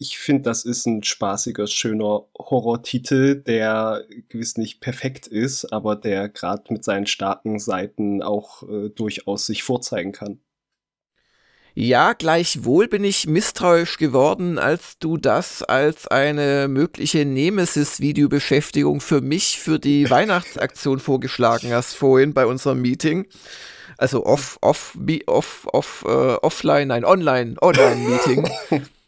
ich 0.00 0.18
finde, 0.18 0.44
das 0.44 0.64
ist 0.64 0.86
ein 0.86 1.02
spaßiger, 1.02 1.66
schöner 1.66 2.24
Horrortitel, 2.38 3.36
der 3.36 4.06
gewiss 4.30 4.56
nicht 4.56 4.80
perfekt 4.80 5.26
ist, 5.26 5.66
aber 5.74 5.94
der 5.94 6.30
gerade 6.30 6.72
mit 6.72 6.84
seinen 6.84 7.06
starken 7.06 7.58
Seiten 7.58 8.22
auch 8.22 8.62
äh, 8.62 8.88
durchaus 8.88 9.44
sich 9.44 9.62
vorzeigen 9.62 10.12
kann. 10.12 10.40
Ja, 11.74 12.14
gleichwohl 12.14 12.88
bin 12.88 13.04
ich 13.04 13.26
misstrauisch 13.26 13.98
geworden, 13.98 14.58
als 14.58 14.98
du 14.98 15.18
das 15.18 15.62
als 15.62 16.08
eine 16.08 16.66
mögliche 16.66 17.26
Nemesis-Videobeschäftigung 17.26 19.02
für 19.02 19.20
mich 19.20 19.58
für 19.60 19.78
die 19.78 20.08
Weihnachtsaktion 20.10 20.98
vorgeschlagen 20.98 21.74
hast 21.74 21.92
vorhin 21.92 22.32
bei 22.32 22.46
unserem 22.46 22.80
Meeting. 22.80 23.26
Also 23.98 24.24
off, 24.24 24.56
off, 24.62 24.96
off, 25.26 25.68
off, 25.70 26.04
äh, 26.08 26.08
offline, 26.08 26.88
nein, 26.88 27.04
online, 27.04 27.56
online 27.60 27.96
Meeting. 27.96 28.50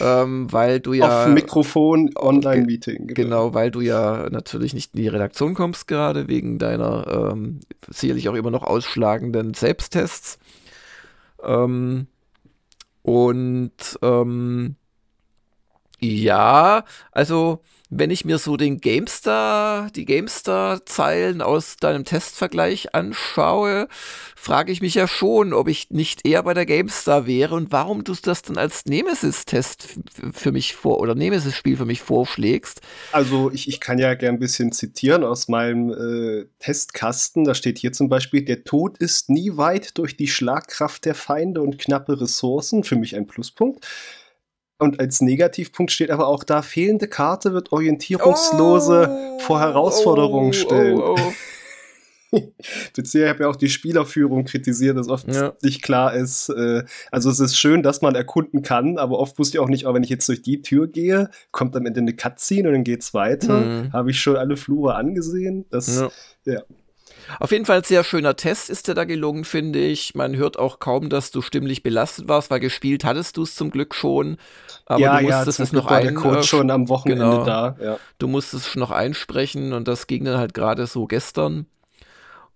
ähm, 0.00 0.52
weil 0.52 0.80
du 0.80 0.92
ja. 0.92 1.24
Auf 1.24 1.28
Mikrofon, 1.32 2.10
Online-Meeting. 2.16 3.08
Genau. 3.08 3.14
genau. 3.14 3.54
weil 3.54 3.70
du 3.70 3.80
ja 3.80 4.28
natürlich 4.30 4.74
nicht 4.74 4.94
in 4.94 5.02
die 5.02 5.08
Redaktion 5.08 5.54
kommst, 5.54 5.88
gerade 5.88 6.28
wegen 6.28 6.58
deiner 6.58 7.30
ähm, 7.32 7.60
sicherlich 7.88 8.28
auch 8.28 8.34
immer 8.34 8.50
noch 8.50 8.62
ausschlagenden 8.62 9.54
Selbsttests. 9.54 10.38
Ähm, 11.42 12.06
und 13.02 13.98
ähm, 14.02 14.76
ja, 16.00 16.84
also 17.12 17.60
wenn 17.96 18.10
ich 18.10 18.24
mir 18.24 18.38
so 18.38 18.56
den 18.56 18.80
GameStar, 18.80 19.88
die 19.92 20.04
GameStar-Zeilen 20.04 21.40
aus 21.40 21.76
deinem 21.76 22.04
Testvergleich 22.04 22.92
anschaue, 22.92 23.86
frage 24.34 24.72
ich 24.72 24.80
mich 24.80 24.94
ja 24.94 25.06
schon, 25.06 25.52
ob 25.52 25.68
ich 25.68 25.90
nicht 25.90 26.26
eher 26.26 26.42
bei 26.42 26.54
der 26.54 26.66
GameStar 26.66 27.26
wäre 27.26 27.54
und 27.54 27.70
warum 27.70 28.02
du 28.02 28.12
das 28.20 28.42
dann 28.42 28.58
als 28.58 28.84
Nemesis-Test 28.86 30.00
für 30.32 30.50
mich 30.50 30.74
vor 30.74 30.98
oder 30.98 31.14
Nemesis-Spiel 31.14 31.76
für 31.76 31.84
mich 31.84 32.02
vorschlägst. 32.02 32.80
Also 33.12 33.52
ich, 33.52 33.68
ich 33.68 33.78
kann 33.80 33.98
ja 33.98 34.14
gern 34.14 34.34
ein 34.34 34.40
bisschen 34.40 34.72
zitieren 34.72 35.22
aus 35.22 35.46
meinem 35.46 35.90
äh, 35.90 36.46
Testkasten. 36.58 37.44
Da 37.44 37.54
steht 37.54 37.78
hier 37.78 37.92
zum 37.92 38.08
Beispiel, 38.08 38.44
der 38.44 38.64
Tod 38.64 38.98
ist 38.98 39.30
nie 39.30 39.56
weit 39.56 39.96
durch 39.98 40.16
die 40.16 40.28
Schlagkraft 40.28 41.04
der 41.04 41.14
Feinde 41.14 41.62
und 41.62 41.78
knappe 41.78 42.20
Ressourcen. 42.20 42.82
Für 42.82 42.96
mich 42.96 43.14
ein 43.14 43.28
Pluspunkt. 43.28 43.86
Und 44.78 44.98
als 45.00 45.20
Negativpunkt 45.20 45.92
steht 45.92 46.10
aber 46.10 46.26
auch 46.26 46.44
da, 46.44 46.62
fehlende 46.62 47.06
Karte 47.06 47.52
wird 47.52 47.72
orientierungslose 47.72 49.08
oh, 49.08 49.38
vor 49.40 49.60
Herausforderungen 49.60 50.50
oh, 50.50 50.52
stellen. 50.52 51.00
Oh, 51.00 51.16
oh. 51.18 51.32
Beziehungsweise 52.94 53.24
ich 53.24 53.30
habe 53.30 53.44
ja 53.44 53.48
auch 53.48 53.56
die 53.56 53.68
Spielerführung 53.68 54.44
kritisiert, 54.44 54.96
dass 54.96 55.08
oft 55.08 55.28
ja. 55.28 55.54
nicht 55.62 55.82
klar 55.82 56.14
ist. 56.14 56.48
Äh, 56.48 56.82
also 57.12 57.30
es 57.30 57.38
ist 57.38 57.56
schön, 57.56 57.82
dass 57.82 58.02
man 58.02 58.16
erkunden 58.16 58.62
kann, 58.62 58.98
aber 58.98 59.20
oft 59.20 59.38
wusste 59.38 59.58
ich 59.58 59.60
auch 59.60 59.68
nicht, 59.68 59.86
oh, 59.86 59.94
wenn 59.94 60.02
ich 60.02 60.10
jetzt 60.10 60.28
durch 60.28 60.42
die 60.42 60.62
Tür 60.62 60.88
gehe, 60.88 61.30
kommt 61.52 61.76
am 61.76 61.86
Ende 61.86 62.00
eine 62.00 62.14
Cutscene 62.14 62.68
und 62.68 62.74
dann 62.74 62.84
geht's 62.84 63.14
weiter. 63.14 63.60
Mhm. 63.60 63.92
Habe 63.92 64.10
ich 64.10 64.20
schon 64.20 64.36
alle 64.36 64.56
Flure 64.56 64.96
angesehen. 64.96 65.66
Das, 65.70 66.00
ja. 66.00 66.10
ja. 66.44 66.62
Auf 67.40 67.52
jeden 67.52 67.64
Fall 67.64 67.78
ein 67.78 67.84
sehr 67.84 68.04
schöner 68.04 68.36
Test 68.36 68.70
ist 68.70 68.88
der 68.88 68.94
da 68.94 69.04
gelungen, 69.04 69.44
finde 69.44 69.78
ich. 69.78 70.14
Man 70.14 70.36
hört 70.36 70.58
auch 70.58 70.78
kaum, 70.78 71.08
dass 71.08 71.30
du 71.30 71.42
stimmlich 71.42 71.82
belastet 71.82 72.28
warst, 72.28 72.50
weil 72.50 72.60
gespielt 72.60 73.04
hattest 73.04 73.36
du 73.36 73.42
es 73.42 73.54
zum 73.54 73.70
Glück 73.70 73.94
schon. 73.94 74.38
Aber 74.86 75.00
ja, 75.00 75.18
du 75.18 75.26
musstest 75.26 75.58
ja, 75.58 75.64
es 75.64 75.72
noch 75.72 75.86
ein, 75.86 76.16
äh, 76.16 76.42
schon 76.42 76.70
am 76.70 76.88
Wochenende 76.88 77.24
genau, 77.24 77.44
da. 77.44 77.76
Ja. 77.80 77.98
Du 78.18 78.28
musstest 78.28 78.68
es 78.68 78.76
noch 78.76 78.90
einsprechen 78.90 79.72
und 79.72 79.88
das 79.88 80.06
ging 80.06 80.24
dann 80.24 80.38
halt 80.38 80.54
gerade 80.54 80.86
so 80.86 81.06
gestern. 81.06 81.66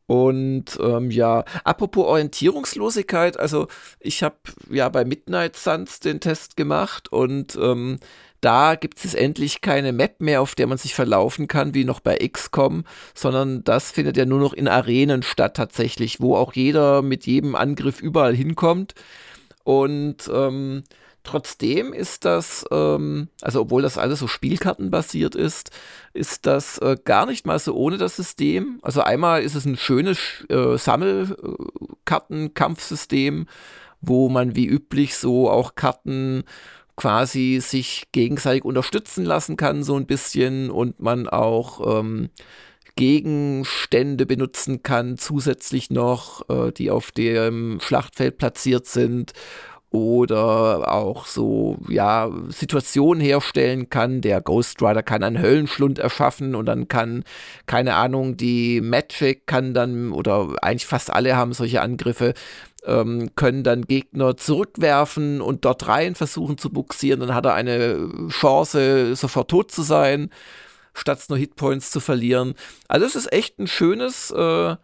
Und 0.09 0.79
ähm, 0.81 1.11
ja, 1.11 1.45
apropos 1.65 2.07
Orientierungslosigkeit, 2.07 3.39
also 3.39 3.69
ich 4.01 4.23
habe 4.23 4.37
ja 4.71 4.89
bei 4.89 5.05
Midnight 5.05 5.55
Suns 5.55 6.01
den 6.01 6.19
Test 6.19 6.57
gemacht 6.57 7.13
und 7.13 7.59
ähm, 7.61 7.99
da 8.41 8.75
gibt 8.75 9.05
es 9.05 9.15
endlich 9.15 9.61
keine 9.61 9.93
Map 9.93 10.21
mehr, 10.21 10.41
auf 10.41 10.55
der 10.55 10.67
man 10.67 10.79
sich 10.79 10.95
verlaufen 10.95 11.49
kann, 11.49 11.75
wie 11.75 11.85
noch 11.85 12.01
bei 12.01 12.17
XCOM, 12.17 12.85
sondern 13.15 13.65
das 13.65 13.91
findet 13.91 14.17
ja 14.17 14.25
nur 14.25 14.41
noch 14.41 14.53
in 14.53 14.69
Arenen 14.69 15.23
statt 15.23 15.57
tatsächlich, 15.57 16.21
wo 16.21 16.37
auch 16.37 16.53
jeder 16.53 17.03
mit 17.03 17.27
jedem 17.27 17.55
Angriff 17.55 18.01
überall 18.01 18.35
hinkommt. 18.35 18.95
Und 19.65 20.31
ähm, 20.33 20.85
Trotzdem 21.29 21.93
ist 21.93 22.25
das, 22.25 22.65
ähm, 22.71 23.29
also 23.43 23.61
obwohl 23.61 23.83
das 23.83 23.99
alles 23.99 24.21
so 24.21 24.29
spielkartenbasiert 24.29 25.35
ist, 25.35 25.71
ist 26.15 26.47
das 26.47 26.79
äh, 26.79 26.97
gar 27.05 27.27
nicht 27.27 27.45
mal 27.45 27.59
so 27.59 27.75
ohne 27.75 27.99
das 27.99 28.17
System. 28.17 28.79
Also 28.81 29.03
einmal 29.03 29.43
ist 29.43 29.55
es 29.55 29.67
ein 29.67 29.77
schönes 29.77 30.19
äh, 30.49 30.79
Sammelkartenkampfsystem, 30.79 33.47
wo 34.01 34.31
man 34.31 34.57
wie 34.57 34.65
üblich 34.65 35.17
so 35.17 35.51
auch 35.51 35.75
Karten 35.75 36.45
quasi 36.99 37.61
sich 37.63 38.09
gegenseitig 38.11 38.65
unterstützen 38.65 39.25
lassen 39.25 39.57
kann, 39.57 39.85
so 39.85 39.97
ein 39.97 40.07
bisschen, 40.07 40.69
und 40.69 41.01
man 41.01 41.29
auch 41.29 42.01
ähm, 42.01 42.29
Gegenstände 42.97 44.27
benutzen 44.27 44.83
kann, 44.83 45.17
zusätzlich 45.17 45.91
noch, 45.91 46.49
äh, 46.51 46.73
die 46.73 46.91
auf 46.91 47.13
dem 47.13 47.79
Schlachtfeld 47.81 48.37
platziert 48.37 48.87
sind 48.87 49.33
oder 49.91 50.93
auch 50.93 51.27
so, 51.27 51.79
ja, 51.89 52.31
Situationen 52.49 53.23
herstellen 53.23 53.89
kann. 53.89 54.21
Der 54.21 54.41
Ghost 54.41 54.83
Rider 54.83 55.05
kann 55.05 55.23
einen 55.23 55.41
Höllenschlund 55.41 56.01
erschaffen 56.01 56.57
und 56.57 56.67
dann 56.67 56.89
kann, 56.89 57.23
keine 57.67 57.95
Ahnung, 57.95 58.37
die 58.37 58.81
Magic 58.81 59.47
kann 59.47 59.73
dann, 59.73 60.11
oder 60.11 60.57
eigentlich 60.63 60.87
fast 60.87 61.13
alle 61.13 61.37
haben 61.37 61.53
solche 61.53 61.81
Angriffe, 61.81 62.35
ähm, 62.85 63.31
können 63.35 63.65
dann 63.65 63.83
Gegner 63.87 64.37
zurückwerfen 64.37 65.41
und 65.41 65.65
dort 65.65 65.89
rein 65.89 66.15
versuchen 66.15 66.59
zu 66.59 66.71
buxieren. 66.71 67.21
Dann 67.21 67.35
hat 67.35 67.47
er 67.47 67.55
eine 67.55 68.09
Chance, 68.29 69.15
sofort 69.17 69.51
tot 69.51 69.71
zu 69.71 69.83
sein, 69.83 70.31
statt 70.95 71.25
nur 71.29 71.39
Hitpoints 71.39 71.91
zu 71.91 72.01
verlieren. 72.01 72.55
Also 72.89 73.07
es 73.07 73.17
ist 73.17 73.33
echt 73.33 73.59
ein 73.59 73.67
schönes 73.67 74.31
äh, 74.31 74.77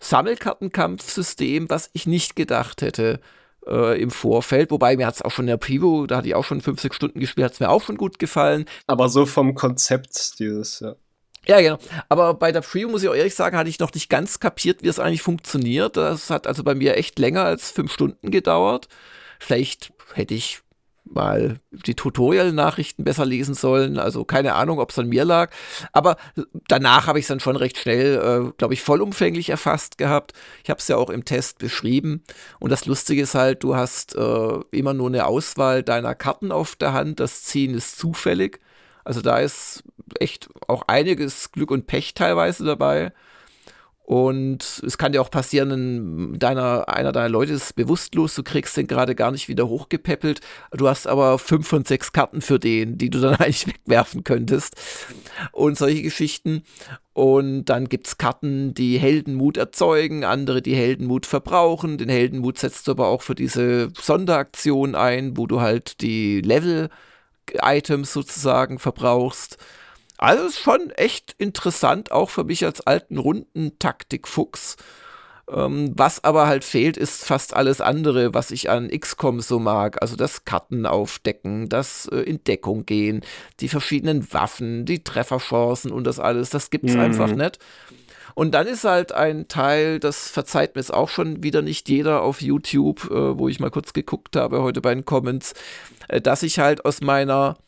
Sammelkartenkampfsystem, 0.00 1.68
was 1.68 1.90
ich 1.92 2.06
nicht 2.06 2.36
gedacht 2.36 2.82
hätte 2.82 3.20
äh, 3.66 4.00
im 4.00 4.10
Vorfeld. 4.10 4.70
Wobei 4.70 4.96
mir 4.96 5.06
hat 5.06 5.16
es 5.16 5.22
auch 5.22 5.30
schon 5.30 5.44
in 5.44 5.48
der 5.48 5.56
Preview, 5.58 6.06
da 6.06 6.16
hatte 6.18 6.28
ich 6.28 6.34
auch 6.34 6.44
schon 6.44 6.60
50 6.60 6.94
Stunden 6.94 7.20
gespielt, 7.20 7.44
hat 7.44 7.52
es 7.52 7.60
mir 7.60 7.70
auch 7.70 7.82
schon 7.82 7.96
gut 7.96 8.18
gefallen. 8.18 8.64
Aber 8.86 9.08
so 9.08 9.26
vom 9.26 9.54
Konzept 9.54 10.38
dieses, 10.38 10.80
ja. 10.80 10.94
Ja, 11.46 11.60
genau. 11.60 11.78
Aber 12.08 12.34
bei 12.34 12.52
der 12.52 12.60
Preview 12.60 12.88
muss 12.88 13.02
ich 13.02 13.08
auch 13.08 13.14
ehrlich 13.14 13.34
sagen, 13.34 13.56
hatte 13.56 13.70
ich 13.70 13.78
noch 13.78 13.92
nicht 13.94 14.10
ganz 14.10 14.40
kapiert, 14.40 14.82
wie 14.82 14.88
es 14.88 14.98
eigentlich 14.98 15.22
funktioniert. 15.22 15.96
Das 15.96 16.30
hat 16.30 16.46
also 16.46 16.62
bei 16.62 16.74
mir 16.74 16.96
echt 16.96 17.18
länger 17.18 17.44
als 17.44 17.70
fünf 17.70 17.92
Stunden 17.92 18.30
gedauert. 18.30 18.88
Vielleicht 19.38 19.92
hätte 20.14 20.34
ich 20.34 20.60
mal 21.04 21.58
die 21.70 21.94
Tutorial-Nachrichten 21.94 23.04
besser 23.04 23.24
lesen 23.24 23.54
sollen. 23.54 23.98
Also 23.98 24.24
keine 24.24 24.54
Ahnung, 24.54 24.78
ob 24.78 24.90
es 24.90 24.98
an 24.98 25.08
mir 25.08 25.24
lag. 25.24 25.50
Aber 25.92 26.16
danach 26.68 27.06
habe 27.06 27.18
ich 27.18 27.24
es 27.24 27.28
dann 27.28 27.40
schon 27.40 27.56
recht 27.56 27.78
schnell, 27.78 28.16
äh, 28.48 28.52
glaube 28.56 28.74
ich, 28.74 28.82
vollumfänglich 28.82 29.50
erfasst 29.50 29.98
gehabt. 29.98 30.32
Ich 30.62 30.70
habe 30.70 30.78
es 30.78 30.88
ja 30.88 30.96
auch 30.96 31.10
im 31.10 31.24
Test 31.24 31.58
beschrieben. 31.58 32.22
Und 32.60 32.70
das 32.70 32.86
Lustige 32.86 33.22
ist 33.22 33.34
halt, 33.34 33.62
du 33.64 33.76
hast 33.76 34.14
äh, 34.14 34.58
immer 34.70 34.94
nur 34.94 35.08
eine 35.08 35.26
Auswahl 35.26 35.82
deiner 35.82 36.14
Karten 36.14 36.52
auf 36.52 36.76
der 36.76 36.92
Hand. 36.92 37.18
Das 37.18 37.42
Ziehen 37.42 37.74
ist 37.74 37.98
zufällig. 37.98 38.60
Also 39.04 39.20
da 39.20 39.38
ist 39.38 39.82
echt 40.18 40.48
auch 40.68 40.82
einiges 40.86 41.52
Glück 41.52 41.70
und 41.70 41.86
Pech 41.86 42.14
teilweise 42.14 42.64
dabei. 42.64 43.12
Und 44.10 44.82
es 44.84 44.98
kann 44.98 45.12
dir 45.12 45.22
auch 45.22 45.30
passieren, 45.30 46.36
deiner, 46.36 46.88
einer 46.88 47.12
deiner 47.12 47.28
Leute 47.28 47.52
ist 47.52 47.76
bewusstlos, 47.76 48.34
du 48.34 48.42
kriegst 48.42 48.76
den 48.76 48.88
gerade 48.88 49.14
gar 49.14 49.30
nicht 49.30 49.46
wieder 49.46 49.68
hochgepäppelt. 49.68 50.40
Du 50.72 50.88
hast 50.88 51.06
aber 51.06 51.38
fünf 51.38 51.68
von 51.68 51.84
sechs 51.84 52.10
Karten 52.10 52.40
für 52.40 52.58
den, 52.58 52.98
die 52.98 53.08
du 53.08 53.20
dann 53.20 53.34
eigentlich 53.38 53.68
wegwerfen 53.68 54.24
könntest. 54.24 54.74
Und 55.52 55.78
solche 55.78 56.02
Geschichten. 56.02 56.64
Und 57.12 57.66
dann 57.66 57.88
gibt 57.88 58.08
es 58.08 58.18
Karten, 58.18 58.74
die 58.74 58.98
Heldenmut 58.98 59.56
erzeugen, 59.56 60.24
andere, 60.24 60.60
die 60.60 60.74
Heldenmut 60.74 61.24
verbrauchen. 61.24 61.96
Den 61.96 62.08
Heldenmut 62.08 62.58
setzt 62.58 62.88
du 62.88 62.90
aber 62.90 63.06
auch 63.06 63.22
für 63.22 63.36
diese 63.36 63.90
Sonderaktion 63.96 64.96
ein, 64.96 65.36
wo 65.36 65.46
du 65.46 65.60
halt 65.60 66.00
die 66.00 66.40
Level-Items 67.50 68.12
sozusagen 68.12 68.78
verbrauchst. 68.78 69.58
Also 70.18 70.46
ist 70.46 70.58
schon 70.58 70.90
echt 70.90 71.34
interessant, 71.38 72.12
auch 72.12 72.30
für 72.30 72.44
mich 72.44 72.64
als 72.64 72.82
alten 72.82 73.16
Rundentaktikfuchs. 73.18 74.76
Ähm, 75.50 75.92
was 75.96 76.22
aber 76.22 76.46
halt 76.46 76.62
fehlt, 76.62 76.96
ist 76.96 77.24
fast 77.24 77.54
alles 77.56 77.80
andere, 77.80 78.34
was 78.34 78.50
ich 78.50 78.70
an 78.70 78.88
XCOM 78.88 79.40
so 79.40 79.58
mag. 79.58 80.00
Also 80.02 80.16
das 80.16 80.44
Karten 80.44 80.86
aufdecken, 80.86 81.68
das 81.68 82.06
äh, 82.12 82.18
in 82.18 82.44
Deckung 82.44 82.86
gehen, 82.86 83.22
die 83.60 83.68
verschiedenen 83.68 84.32
Waffen, 84.32 84.84
die 84.84 85.02
Trefferchancen 85.02 85.90
und 85.90 86.04
das 86.04 86.20
alles. 86.20 86.50
Das 86.50 86.70
gibt's 86.70 86.94
mhm. 86.94 87.00
einfach 87.00 87.30
nicht. 87.30 87.58
Und 88.40 88.52
dann 88.52 88.66
ist 88.66 88.84
halt 88.84 89.12
ein 89.12 89.48
Teil, 89.48 90.00
das 90.00 90.30
verzeiht 90.30 90.74
mir 90.74 90.80
jetzt 90.80 90.94
auch 90.94 91.10
schon 91.10 91.42
wieder 91.42 91.60
nicht 91.60 91.90
jeder 91.90 92.22
auf 92.22 92.40
YouTube, 92.40 93.10
äh, 93.10 93.38
wo 93.38 93.48
ich 93.48 93.60
mal 93.60 93.70
kurz 93.70 93.92
geguckt 93.92 94.34
habe 94.34 94.62
heute 94.62 94.80
bei 94.80 94.94
den 94.94 95.04
Comments, 95.04 95.52
äh, 96.08 96.22
dass 96.22 96.42
ich 96.42 96.58
halt 96.58 96.86
aus 96.86 97.02
meiner 97.02 97.58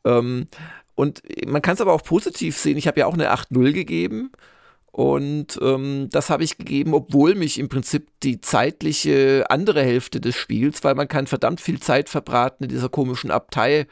Ähm, 0.04 0.48
und 0.96 1.22
man 1.46 1.62
kann 1.62 1.75
es 1.75 1.80
aber 1.80 1.92
auch 1.92 2.02
positiv 2.02 2.58
sehen. 2.58 2.76
Ich 2.76 2.88
habe 2.88 2.98
ja 2.98 3.06
auch 3.06 3.14
eine 3.14 3.32
8-0 3.32 3.72
gegeben. 3.72 4.32
Und 4.96 5.58
ähm, 5.60 6.08
das 6.10 6.30
habe 6.30 6.42
ich 6.42 6.56
gegeben, 6.56 6.94
obwohl 6.94 7.34
mich 7.34 7.58
im 7.58 7.68
Prinzip 7.68 8.08
die 8.22 8.40
zeitliche 8.40 9.44
andere 9.50 9.82
Hälfte 9.82 10.22
des 10.22 10.34
Spiels, 10.36 10.84
weil 10.84 10.94
man 10.94 11.06
kann 11.06 11.26
verdammt 11.26 11.60
viel 11.60 11.80
Zeit 11.80 12.08
verbraten 12.08 12.64
in 12.64 12.70
dieser 12.70 12.88
komischen 12.88 13.30
Abtei 13.30 13.86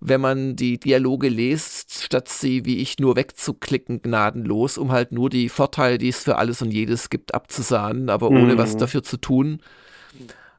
wenn 0.00 0.20
man 0.20 0.56
die 0.56 0.78
Dialoge 0.78 1.28
liest, 1.28 2.04
statt 2.04 2.28
sie 2.28 2.64
wie 2.64 2.78
ich 2.78 2.98
nur 2.98 3.16
wegzuklicken, 3.16 4.02
gnadenlos, 4.02 4.78
um 4.78 4.92
halt 4.92 5.12
nur 5.12 5.28
die 5.28 5.48
Vorteile, 5.48 5.98
die 5.98 6.08
es 6.08 6.22
für 6.22 6.36
alles 6.36 6.62
und 6.62 6.70
jedes 6.70 7.10
gibt, 7.10 7.34
abzusahnen, 7.34 8.08
aber 8.08 8.28
ohne 8.28 8.54
mhm. 8.54 8.58
was 8.58 8.76
dafür 8.76 9.02
zu 9.02 9.16
tun. 9.16 9.60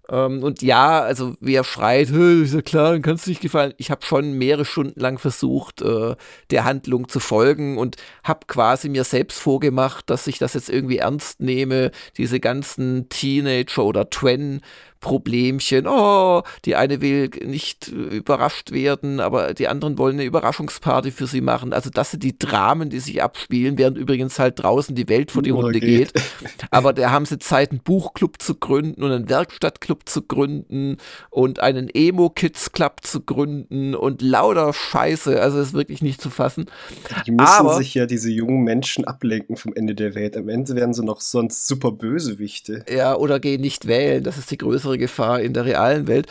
Ähm, 0.10 0.44
und 0.44 0.62
ja, 0.62 1.01
also 1.01 1.36
wer 1.39 1.63
schreit, 1.63 2.10
ist 2.10 2.54
ja 2.54 2.62
klar, 2.62 2.94
dann 2.94 3.01
kannst 3.01 3.25
du 3.25 3.32
nicht 3.32 3.42
gefallen. 3.42 3.74
Ich 3.78 3.92
habe 3.92 4.06
schon 4.06 4.34
mehrere 4.34 4.66
Stunden 4.66 5.00
lang 5.00 5.20
versucht, 5.20 5.82
äh, 5.82 6.16
der 6.50 6.66
Handlung 6.66 7.08
zu 7.08 7.20
folgen 7.20 7.78
und 7.78 7.98
habe 8.24 8.48
quasi 8.48 8.89
mir 8.89 9.04
selbst 9.04 9.39
vorgemacht, 9.39 10.10
dass 10.10 10.28
ich 10.28 10.39
das 10.39 10.56
jetzt 10.56 10.70
irgendwie 10.70 10.98
ernst 10.98 11.39
nehme, 11.42 11.92
diese 12.18 12.39
ganzen 12.39 13.08
Teenager 13.10 13.84
oder 13.84 14.10
Twen 14.10 14.62
Problemchen. 15.00 15.88
Oh, 15.88 16.44
die 16.65 16.75
eine 16.75 17.01
will 17.01 17.29
nicht 17.46 17.88
überrascht 17.88 18.72
werden, 18.72 19.20
aber 19.20 19.53
die 19.53 19.68
anderen 19.68 19.98
wollen 19.98 20.15
eine 20.15 20.25
Überraschungsparty 20.25 21.12
für 21.12 21.27
sie 21.27 21.41
machen. 21.41 21.74
Also 21.74 21.89
das 21.89 22.12
sind 22.12 22.24
die 22.24 22.38
Dramen, 22.38 22.89
die 22.89 23.00
sich 23.00 23.24
abspielen, 23.24 23.77
während 23.77 23.98
übrigens 23.98 24.39
halt 24.39 24.62
draußen 24.62 24.96
die 24.96 25.08
Welt 25.08 25.32
vor 25.32 25.41
die 25.41 25.51
geht. 25.79 26.13
geht. 26.13 26.24
Aber 26.72 26.94
da 26.94 27.12
haben 27.12 27.25
sie 27.25 27.39
Zeit, 27.39 27.72
einen 27.72 27.82
Buchclub 27.82 28.41
zu 28.41 28.56
gründen 28.56 29.03
und 29.03 29.12
einen 29.12 29.29
Werkstattclub 29.29 30.08
zu 30.08 30.24
gründen 30.24 30.98
und 31.29 31.60
einen 31.60 31.89
Emo-Kids-Club 31.89 32.98
zu 33.03 33.22
gründen 33.22 33.96
und 33.96 34.22
lauter 34.22 34.74
Scheiße. 34.74 35.41
Also 35.41 35.58
das 35.58 35.70
ist 35.70 35.74
wirklich 35.74 36.01
nicht 36.01 36.22
zu 36.22 36.29
fassen. 36.29 36.65
Die 37.25 37.32
müssen 37.32 37.48
aber, 37.48 37.75
sich 37.75 37.94
ja 37.94 38.06
diese 38.06 38.29
jungen 38.29 38.63
Menschen 38.63 39.06
ablenken 39.06 39.56
vom 39.56 39.74
Ende 39.74 39.96
der 39.96 40.15
Welt. 40.15 40.36
Am 40.36 40.50
Ende 40.50 40.75
werden 40.75 40.94
sie 40.94 41.03
noch 41.03 41.22
sonst 41.22 41.68
super 41.68 41.91
Bösewichte. 41.91 42.86
Ja, 42.89 43.15
oder 43.15 43.39
gehen 43.39 43.62
nicht 43.62 43.88
wählen. 43.88 44.24
Das 44.24 44.38
ist 44.38 44.51
die 44.51 44.58
größere 44.58 44.88
größere 44.89 44.98
Gefahr 44.98 45.41
in 45.41 45.53
der 45.53 45.65
realen 45.65 46.08
Welt. 46.08 46.27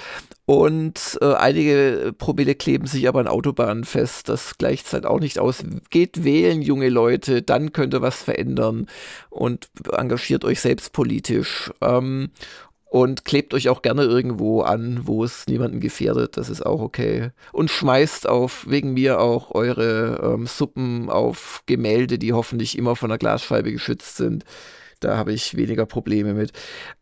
Und 0.46 1.18
äh, 1.20 1.34
einige 1.34 2.14
Promille 2.16 2.54
kleben 2.54 2.86
sich 2.86 3.06
aber 3.06 3.20
an 3.20 3.28
Autobahnen 3.28 3.84
fest. 3.84 4.30
Das 4.30 4.56
gleicht 4.56 4.90
halt 4.94 5.04
auch 5.04 5.20
nicht 5.20 5.38
aus. 5.38 5.62
Geht 5.90 6.24
wählen, 6.24 6.62
junge 6.62 6.88
Leute, 6.88 7.42
dann 7.42 7.72
könnt 7.72 7.92
ihr 7.92 8.00
was 8.00 8.22
verändern 8.22 8.86
und 9.28 9.68
engagiert 9.92 10.44
euch 10.44 10.60
selbst 10.60 10.92
politisch. 10.92 11.70
Ähm, 11.82 12.30
und 12.90 13.26
klebt 13.26 13.52
euch 13.52 13.68
auch 13.68 13.82
gerne 13.82 14.04
irgendwo 14.04 14.62
an, 14.62 15.00
wo 15.02 15.22
es 15.22 15.46
niemanden 15.46 15.78
gefährdet. 15.80 16.38
Das 16.38 16.48
ist 16.48 16.64
auch 16.64 16.80
okay. 16.80 17.32
Und 17.52 17.70
schmeißt 17.70 18.26
auf, 18.26 18.64
wegen 18.66 18.94
mir 18.94 19.20
auch 19.20 19.50
eure 19.50 20.32
ähm, 20.34 20.46
Suppen 20.46 21.10
auf 21.10 21.62
Gemälde, 21.66 22.18
die 22.18 22.32
hoffentlich 22.32 22.78
immer 22.78 22.96
von 22.96 23.10
einer 23.10 23.18
Glasscheibe 23.18 23.72
geschützt 23.72 24.16
sind. 24.16 24.46
Da 25.00 25.16
habe 25.16 25.32
ich 25.32 25.56
weniger 25.56 25.86
Probleme 25.86 26.34
mit. 26.34 26.52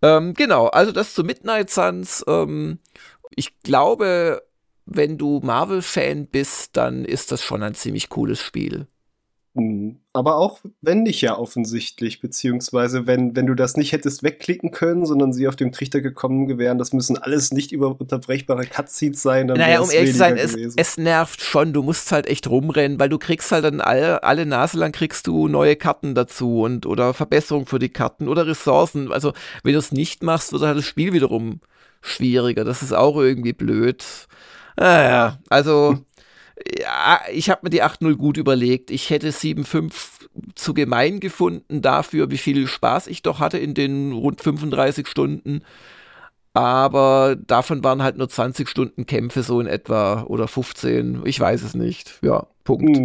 Ähm, 0.03 0.35
genau, 0.35 0.67
also 0.67 0.93
das 0.93 1.15
zu 1.15 1.25
Midnight 1.25 1.71
Suns. 1.71 2.25
Ähm, 2.29 2.79
ich 3.35 3.59
glaube, 3.61 4.43
wenn 4.85 5.19
du 5.19 5.41
Marvel-Fan 5.43 6.27
bist, 6.27 6.77
dann 6.77 7.05
ist 7.05 7.33
das 7.33 7.43
schon 7.43 7.63
ein 7.63 7.75
ziemlich 7.75 8.09
cooles 8.09 8.41
Spiel. 8.41 8.87
Mhm. 9.57 9.97
Aber 10.13 10.37
auch 10.37 10.61
wenn 10.81 11.03
nicht 11.03 11.21
ja 11.21 11.37
offensichtlich, 11.37 12.21
beziehungsweise 12.21 13.07
wenn, 13.07 13.35
wenn 13.37 13.47
du 13.47 13.55
das 13.55 13.77
nicht 13.77 13.93
hättest 13.93 14.23
wegklicken 14.23 14.71
können, 14.71 15.05
sondern 15.07 15.33
sie 15.33 15.49
auf 15.49 15.57
dem 15.57 15.73
Trichter 15.73 16.01
gekommen 16.01 16.59
wären, 16.59 16.79
das 16.79 16.93
müssen 16.93 17.19
alles 17.19 17.53
nicht 17.53 17.73
über 17.73 17.99
unterbrechbare 17.99 18.67
Cutscenes 18.67 19.23
sein. 19.23 19.49
Dann 19.49 19.59
naja, 19.59 19.81
um 19.81 19.91
ehrlich 19.91 20.13
zu 20.13 20.19
sein, 20.19 20.37
es, 20.37 20.55
es, 20.55 20.99
nervt 20.99 21.41
schon, 21.41 21.73
du 21.73 21.83
musst 21.83 22.13
halt 22.13 22.27
echt 22.27 22.49
rumrennen, 22.49 22.99
weil 22.99 23.09
du 23.09 23.19
kriegst 23.19 23.51
halt 23.51 23.65
dann 23.65 23.81
alle, 23.81 24.23
alle 24.23 24.47
Nase 24.47 24.79
lang 24.79 24.93
kriegst 24.93 25.27
du 25.27 25.49
neue 25.49 25.77
Karten 25.77 26.15
dazu 26.15 26.63
und 26.63 26.87
oder 26.87 27.15
Verbesserungen 27.15 27.67
für 27.67 27.79
die 27.79 27.91
Karten 27.91 28.29
oder 28.29 28.47
Ressourcen. 28.47 29.13
Also 29.13 29.33
wenn 29.63 29.73
du 29.73 29.79
es 29.79 29.93
nicht 29.93 30.23
machst, 30.23 30.53
wird 30.53 30.63
halt 30.63 30.79
das 30.79 30.85
Spiel 30.85 31.13
wiederum 31.13 31.61
schwieriger. 32.03 32.65
Das 32.65 32.83
ist 32.83 32.93
auch 32.93 33.17
irgendwie 33.17 33.53
blöd. 33.53 34.05
Naja, 34.79 35.39
also 35.49 35.99
ja, 36.79 37.21
ich 37.33 37.51
habe 37.51 37.61
mir 37.65 37.71
die 37.71 37.83
8-0 37.83 38.15
gut 38.17 38.37
überlegt. 38.37 38.91
Ich 38.91 39.11
hätte 39.11 39.31
7-5 39.31 39.93
zu 40.55 40.75
gemein 40.75 41.21
gefunden 41.21 41.83
dafür, 41.83 42.31
wie 42.31 42.39
viel 42.39 42.67
Spaß 42.67 43.07
ich 43.09 43.23
doch 43.23 43.41
hatte 43.41 43.59
in 43.59 43.75
den 43.75 44.13
rund 44.13 44.41
35 44.41 45.07
Stunden. 45.07 45.63
Aber 46.55 47.37
davon 47.37 47.85
waren 47.85 48.03
halt 48.03 48.17
nur 48.17 48.31
20 48.31 48.69
Stunden 48.69 49.05
Kämpfe 49.05 49.43
so 49.43 49.61
in 49.61 49.67
etwa 49.67 50.23
oder 50.23 50.49
15. 50.49 51.23
Ich 51.27 51.39
weiß 51.39 51.63
es 51.63 51.75
nicht. 51.75 52.19
Ja, 52.23 52.47
Punkt. 52.65 52.99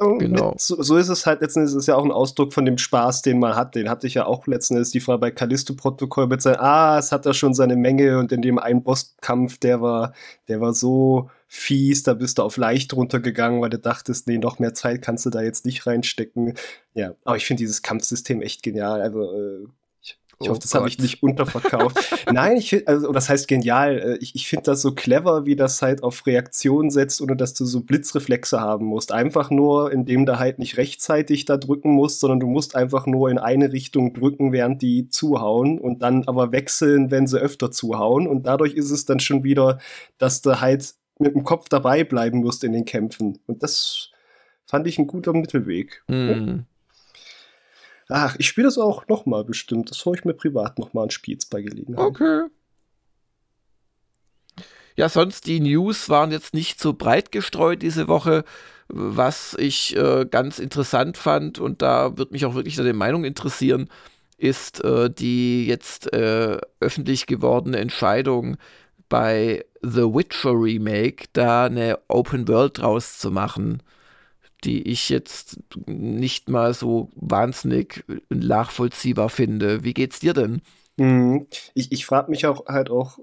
Hm. 0.00 0.18
Genau. 0.18 0.54
So, 0.58 0.82
so, 0.82 0.96
ist 0.96 1.08
es 1.08 1.24
halt 1.24 1.40
letzten 1.40 1.60
Endes 1.60 1.74
ist 1.74 1.86
ja 1.86 1.94
auch 1.94 2.04
ein 2.04 2.10
Ausdruck 2.10 2.52
von 2.52 2.64
dem 2.64 2.78
Spaß, 2.78 3.22
den 3.22 3.38
man 3.38 3.54
hat. 3.54 3.76
Den 3.76 3.88
hatte 3.88 4.06
ich 4.08 4.14
ja 4.14 4.26
auch 4.26 4.46
letzten 4.46 4.74
Endes 4.74 4.90
die 4.90 5.00
Frage 5.00 5.20
bei 5.20 5.30
Callisto-Protokoll 5.30 6.26
mit 6.26 6.42
sein, 6.42 6.56
ah, 6.58 6.98
es 6.98 7.12
hat 7.12 7.26
da 7.26 7.32
schon 7.32 7.54
seine 7.54 7.76
Menge 7.76 8.18
und 8.18 8.32
in 8.32 8.42
dem 8.42 8.58
einen 8.58 8.82
Bosskampf, 8.82 9.58
der 9.58 9.80
war, 9.80 10.12
der 10.48 10.60
war 10.60 10.74
so 10.74 11.30
fies, 11.46 12.02
da 12.02 12.14
bist 12.14 12.38
du 12.38 12.42
auf 12.42 12.56
leicht 12.56 12.92
runtergegangen, 12.94 13.60
weil 13.60 13.70
du 13.70 13.78
dachtest, 13.78 14.26
nee, 14.26 14.38
noch 14.38 14.58
mehr 14.58 14.74
Zeit 14.74 15.02
kannst 15.02 15.26
du 15.26 15.30
da 15.30 15.42
jetzt 15.42 15.64
nicht 15.64 15.86
reinstecken. 15.86 16.54
Ja, 16.94 17.14
aber 17.24 17.36
ich 17.36 17.46
finde 17.46 17.60
dieses 17.60 17.82
Kampfsystem 17.82 18.42
echt 18.42 18.64
genial. 18.64 19.00
Also, 19.00 19.32
äh, 19.32 19.66
ich 20.40 20.48
hoffe, 20.48 20.58
oh 20.58 20.62
das 20.62 20.74
habe 20.74 20.88
ich 20.88 20.98
nicht 20.98 21.22
unterverkauft. 21.22 21.96
Nein, 22.32 22.56
ich 22.56 22.70
finde, 22.70 22.88
also 22.88 23.12
das 23.12 23.28
heißt 23.28 23.48
genial. 23.48 23.98
Äh, 23.98 24.18
ich, 24.20 24.34
ich 24.34 24.48
finde 24.48 24.64
das 24.64 24.82
so 24.82 24.94
clever, 24.94 25.46
wie 25.46 25.56
das 25.56 25.82
halt 25.82 26.02
auf 26.02 26.26
Reaktion 26.26 26.90
setzt, 26.90 27.20
ohne 27.20 27.36
dass 27.36 27.54
du 27.54 27.64
so 27.64 27.80
Blitzreflexe 27.80 28.60
haben 28.60 28.86
musst. 28.86 29.12
Einfach 29.12 29.50
nur, 29.50 29.92
indem 29.92 30.26
du 30.26 30.38
halt 30.38 30.58
nicht 30.58 30.76
rechtzeitig 30.76 31.44
da 31.44 31.56
drücken 31.56 31.92
musst, 31.92 32.20
sondern 32.20 32.40
du 32.40 32.46
musst 32.46 32.76
einfach 32.76 33.06
nur 33.06 33.30
in 33.30 33.38
eine 33.38 33.72
Richtung 33.72 34.12
drücken, 34.12 34.52
während 34.52 34.82
die 34.82 35.08
zuhauen 35.08 35.78
und 35.78 36.02
dann 36.02 36.24
aber 36.26 36.52
wechseln, 36.52 37.10
wenn 37.10 37.26
sie 37.26 37.38
öfter 37.38 37.70
zuhauen. 37.70 38.26
Und 38.26 38.46
dadurch 38.46 38.74
ist 38.74 38.90
es 38.90 39.04
dann 39.04 39.20
schon 39.20 39.44
wieder, 39.44 39.78
dass 40.18 40.42
du 40.42 40.60
halt 40.60 40.94
mit 41.18 41.34
dem 41.34 41.44
Kopf 41.44 41.68
dabei 41.68 42.04
bleiben 42.04 42.38
musst 42.38 42.64
in 42.64 42.72
den 42.72 42.84
Kämpfen. 42.84 43.38
Und 43.46 43.62
das 43.62 44.10
fand 44.66 44.86
ich 44.86 44.98
ein 44.98 45.06
guter 45.06 45.32
Mittelweg. 45.32 46.02
Mm. 46.08 46.60
Ach, 48.08 48.36
ich 48.38 48.48
spiele 48.48 48.66
das 48.66 48.78
auch 48.78 49.08
nochmal 49.08 49.44
bestimmt. 49.44 49.90
Das 49.90 50.04
hole 50.04 50.18
ich 50.18 50.24
mir 50.24 50.34
privat 50.34 50.78
nochmal 50.78 51.04
an 51.04 51.10
Spiels 51.10 51.46
bei 51.46 51.62
Gelegenheit. 51.62 52.04
Okay. 52.04 52.44
Ja, 54.96 55.08
sonst 55.08 55.46
die 55.46 55.60
News 55.60 56.08
waren 56.08 56.30
jetzt 56.30 56.54
nicht 56.54 56.80
so 56.80 56.92
breit 56.92 57.32
gestreut 57.32 57.82
diese 57.82 58.06
Woche, 58.06 58.44
was 58.88 59.56
ich 59.58 59.96
äh, 59.96 60.26
ganz 60.30 60.58
interessant 60.58 61.16
fand 61.16 61.58
und 61.58 61.82
da 61.82 62.16
wird 62.16 62.30
mich 62.30 62.46
auch 62.46 62.54
wirklich 62.54 62.76
deine 62.76 62.92
Meinung 62.92 63.24
interessieren, 63.24 63.88
ist 64.36 64.84
äh, 64.84 65.10
die 65.10 65.66
jetzt 65.66 66.12
äh, 66.12 66.58
öffentlich 66.80 67.26
gewordene 67.26 67.78
Entscheidung 67.78 68.56
bei 69.08 69.64
The 69.82 70.02
Witcher 70.02 70.52
Remake 70.52 71.26
da 71.32 71.64
eine 71.64 71.98
Open 72.08 72.46
World 72.46 72.78
draus 72.78 73.18
zu 73.18 73.30
machen 73.30 73.82
die 74.64 74.82
ich 74.88 75.08
jetzt 75.08 75.58
nicht 75.86 76.48
mal 76.48 76.74
so 76.74 77.10
wahnsinnig 77.14 78.04
nachvollziehbar 78.28 79.28
finde. 79.28 79.84
Wie 79.84 79.94
geht's 79.94 80.20
dir 80.20 80.34
denn? 80.34 80.62
Mhm. 80.96 81.46
Ich, 81.74 81.92
ich 81.92 82.06
frage 82.06 82.30
mich 82.30 82.46
auch 82.46 82.66
halt 82.66 82.90
auch, 82.90 83.18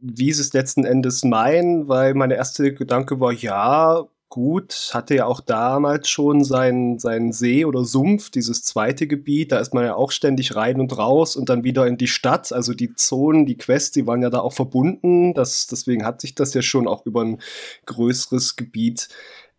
wie 0.00 0.32
sie 0.32 0.42
es 0.42 0.52
letzten 0.52 0.84
Endes 0.84 1.24
meinen, 1.24 1.88
weil 1.88 2.14
meine 2.14 2.34
erste 2.34 2.74
Gedanke 2.74 3.20
war, 3.20 3.32
ja, 3.32 4.06
gut, 4.32 4.90
hatte 4.94 5.14
ja 5.14 5.26
auch 5.26 5.40
damals 5.40 6.08
schon 6.08 6.42
seinen, 6.42 6.98
seinen 6.98 7.32
See 7.32 7.66
oder 7.66 7.84
Sumpf, 7.84 8.30
dieses 8.30 8.64
zweite 8.64 9.06
Gebiet, 9.06 9.52
da 9.52 9.58
ist 9.58 9.74
man 9.74 9.84
ja 9.84 9.94
auch 9.94 10.10
ständig 10.10 10.56
rein 10.56 10.80
und 10.80 10.96
raus 10.96 11.36
und 11.36 11.50
dann 11.50 11.64
wieder 11.64 11.86
in 11.86 11.98
die 11.98 12.06
Stadt, 12.06 12.50
also 12.50 12.72
die 12.72 12.94
Zonen, 12.94 13.44
die 13.44 13.58
Quests, 13.58 13.90
die 13.90 14.06
waren 14.06 14.22
ja 14.22 14.30
da 14.30 14.40
auch 14.40 14.54
verbunden, 14.54 15.34
das, 15.34 15.66
deswegen 15.66 16.06
hat 16.06 16.22
sich 16.22 16.34
das 16.34 16.54
ja 16.54 16.62
schon 16.62 16.88
auch 16.88 17.04
über 17.04 17.22
ein 17.22 17.42
größeres 17.84 18.56
Gebiet 18.56 19.10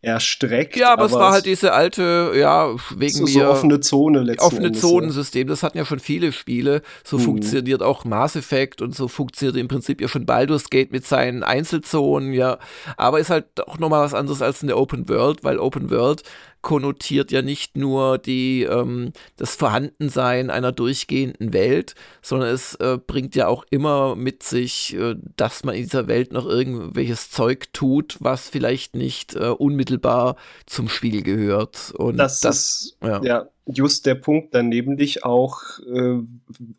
erstreckt. 0.03 0.75
Ja, 0.75 0.91
aber, 0.91 1.03
aber 1.03 1.13
es 1.13 1.13
war 1.13 1.31
halt 1.31 1.45
diese 1.45 1.71
alte, 1.71 2.33
ja, 2.35 2.75
wegen 2.95 3.13
so, 3.13 3.23
mir. 3.23 3.31
So 3.31 3.45
offene 3.45 3.79
Zone 3.79 4.19
letztendlich. 4.19 4.41
Offene 4.41 4.71
Zonensystem, 4.73 5.47
das 5.47 5.63
hatten 5.63 5.77
ja 5.77 5.85
schon 5.85 5.99
viele 5.99 6.33
Spiele. 6.33 6.81
So 7.05 7.17
hm. 7.17 7.23
funktioniert 7.23 7.81
auch 7.81 8.03
Mass 8.03 8.35
Effect 8.35 8.81
und 8.81 8.93
so 8.93 9.07
funktioniert 9.07 9.55
im 9.55 9.69
Prinzip 9.69 10.01
ja 10.01 10.09
schon 10.09 10.25
Baldur's 10.25 10.69
Gate 10.69 10.91
mit 10.91 11.05
seinen 11.05 11.41
Einzelzonen, 11.41 12.33
ja. 12.33 12.59
Aber 12.97 13.19
ist 13.19 13.29
halt 13.29 13.45
auch 13.65 13.79
nochmal 13.79 14.03
was 14.03 14.13
anderes 14.13 14.41
als 14.41 14.61
eine 14.61 14.75
Open 14.75 15.07
World, 15.07 15.43
weil 15.45 15.57
Open 15.57 15.89
World 15.89 16.23
konnotiert 16.63 17.31
ja 17.31 17.43
nicht 17.43 17.77
nur 17.77 18.17
die, 18.17 18.63
ähm, 18.63 19.11
das 19.37 19.55
Vorhandensein 19.55 20.49
einer 20.49 20.71
durchgehenden 20.71 21.53
Welt, 21.53 21.93
sondern 22.23 22.49
es 22.49 22.73
äh, 22.75 22.97
bringt 22.97 23.35
ja 23.35 23.47
auch 23.47 23.65
immer 23.69 24.15
mit 24.15 24.41
sich, 24.41 24.95
äh, 24.95 25.15
dass 25.35 25.63
man 25.63 25.75
in 25.75 25.83
dieser 25.83 26.07
Welt 26.07 26.33
noch 26.33 26.47
irgendwelches 26.47 27.29
Zeug 27.29 27.71
tut, 27.73 28.17
was 28.19 28.49
vielleicht 28.49 28.95
nicht 28.95 29.35
äh, 29.35 29.49
unmittelbar 29.49 30.37
zum 30.65 30.89
Spiel 30.89 31.21
gehört. 31.21 31.93
Und 31.95 32.17
das, 32.17 32.39
das 32.39 32.57
ist, 32.57 32.97
ja. 33.03 33.21
ja 33.23 33.52
just 33.65 34.05
der 34.05 34.15
Punkt 34.15 34.53
dann 34.53 34.71
dich 34.71 35.23
auch, 35.23 35.79
äh, 35.79 36.19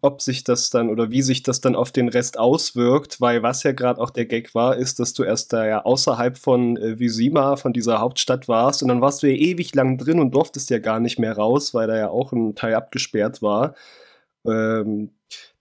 ob 0.03 0.21
sich 0.21 0.45
das 0.45 0.71
dann 0.71 0.91
oder 0.91 1.11
wie 1.11 1.23
sich 1.23 1.43
das 1.43 1.61
dann 1.61 1.77
auf 1.77 1.93
den 1.93 2.09
Rest 2.09 2.39
auswirkt, 2.39 3.21
weil 3.21 3.43
was 3.43 3.63
ja 3.63 3.73
gerade 3.73 4.01
auch 4.01 4.11
der 4.11 4.27
Gag 4.27 4.55
war, 4.55 4.77
ist, 4.77 5.01
dass 5.01 5.15
du 5.15 5.23
erst 5.23 5.53
da 5.53 5.67
ja 5.67 5.85
außerhalb 5.85 6.37
von 6.37 6.77
äh, 6.77 6.99
Visima, 6.99 7.57
von 7.57 7.73
dieser 7.73 8.01
Hauptstadt 8.01 8.49
warst 8.49 8.83
und 8.83 8.89
dann 8.89 9.01
warst 9.01 9.23
du 9.23 9.29
ja 9.29 9.37
ewig 9.37 9.75
lang 9.75 9.97
drin 9.99 10.21
und 10.21 10.35
durftest 10.35 10.71
ja 10.71 10.79
gar 10.79 11.01
nicht 11.01 11.19
mehr 11.19 11.37
raus, 11.37 11.73
weil 11.73 11.87
da 11.87 11.97
ja 11.97 12.11
auch 12.11 12.33
ein 12.33 12.55
Teil 12.55 12.75
abgesperrt 12.75 13.41
war. 13.41 13.75
Ähm, 14.47 15.11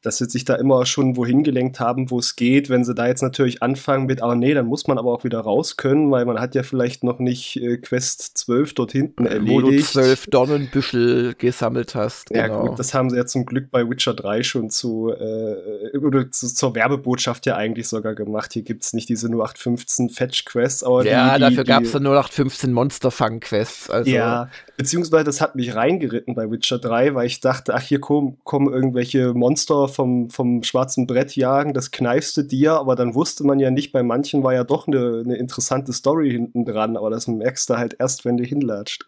dass 0.03 0.17
sie 0.17 0.25
sich 0.25 0.43
da 0.43 0.55
immer 0.55 0.85
schon 0.85 1.15
wohin 1.15 1.43
gelenkt 1.43 1.79
haben, 1.79 2.11
wo 2.11 2.19
es 2.19 2.35
geht. 2.35 2.69
Wenn 2.69 2.83
sie 2.83 2.93
da 2.93 3.07
jetzt 3.07 3.21
natürlich 3.21 3.63
anfangen 3.63 4.05
mit, 4.05 4.21
aber 4.21 4.35
nee, 4.35 4.53
dann 4.53 4.67
muss 4.67 4.85
man 4.85 4.97
aber 4.97 5.11
auch 5.13 5.23
wieder 5.23 5.39
raus 5.39 5.77
können, 5.77 6.11
weil 6.11 6.25
man 6.25 6.39
hat 6.39 6.55
ja 6.55 6.63
vielleicht 6.63 7.05
noch 7.05 7.19
nicht 7.19 7.55
äh, 7.55 7.77
Quest 7.77 8.37
12 8.37 8.73
dort 8.73 8.91
hinten 8.91 9.25
erledigt. 9.25 9.49
Wo 9.49 9.61
du 9.61 9.81
12 9.81 10.27
Dornenbüschel 10.27 11.35
gesammelt 11.35 11.95
hast. 11.95 12.27
Genau. 12.27 12.39
Ja 12.39 12.47
gut, 12.47 12.79
das 12.79 12.93
haben 12.93 13.09
sie 13.09 13.15
ja 13.15 13.25
zum 13.25 13.45
Glück 13.45 13.71
bei 13.71 13.89
Witcher 13.89 14.13
3 14.13 14.43
schon 14.43 14.69
zu, 14.69 15.09
äh, 15.09 15.97
oder 15.97 16.29
zu, 16.29 16.53
zur 16.53 16.75
Werbebotschaft 16.75 17.45
ja 17.45 17.55
eigentlich 17.55 17.87
sogar 17.87 18.13
gemacht. 18.13 18.51
Hier 18.51 18.63
gibt 18.63 18.83
es 18.83 18.91
nicht 18.91 19.07
diese 19.07 19.27
0815 19.27 20.09
Fetch-Quests. 20.09 20.83
Ja, 21.05 21.35
die, 21.35 21.41
dafür 21.41 21.63
gab 21.63 21.83
es 21.83 21.93
dann 21.93 22.03
0815 22.03 22.73
Monster-Fang-Quests. 22.73 23.89
Also. 23.89 24.11
Ja, 24.11 24.49
beziehungsweise 24.75 25.23
das 25.23 25.39
hat 25.39 25.55
mich 25.55 25.75
reingeritten 25.75 26.35
bei 26.35 26.51
Witcher 26.51 26.77
3, 26.77 27.15
weil 27.15 27.27
ich 27.27 27.39
dachte, 27.39 27.73
ach, 27.73 27.81
hier 27.81 28.01
kommen, 28.01 28.37
kommen 28.43 28.73
irgendwelche 28.73 29.33
Monster 29.33 29.87
vom, 29.93 30.29
vom 30.29 30.63
schwarzen 30.63 31.08
Brett 31.08 31.36
jagen, 31.36 31.73
das 31.73 31.91
kneifste 31.91 32.43
dir, 32.43 32.73
aber 32.73 32.95
dann 32.95 33.15
wusste 33.15 33.45
man 33.45 33.60
ja 33.60 33.71
nicht, 33.71 33.91
bei 33.91 34.03
manchen 34.03 34.43
war 34.43 34.53
ja 34.53 34.63
doch 34.63 34.88
eine, 34.88 35.21
eine 35.23 35.36
interessante 35.38 35.93
Story 35.93 36.32
hinten 36.32 36.65
dran, 36.65 36.97
aber 36.97 37.10
das 37.10 37.27
merkst 37.27 37.69
du 37.69 37.77
halt 37.77 37.95
erst, 37.99 38.25
wenn 38.25 38.38
du 38.38 38.43
hinlatscht. 38.43 39.06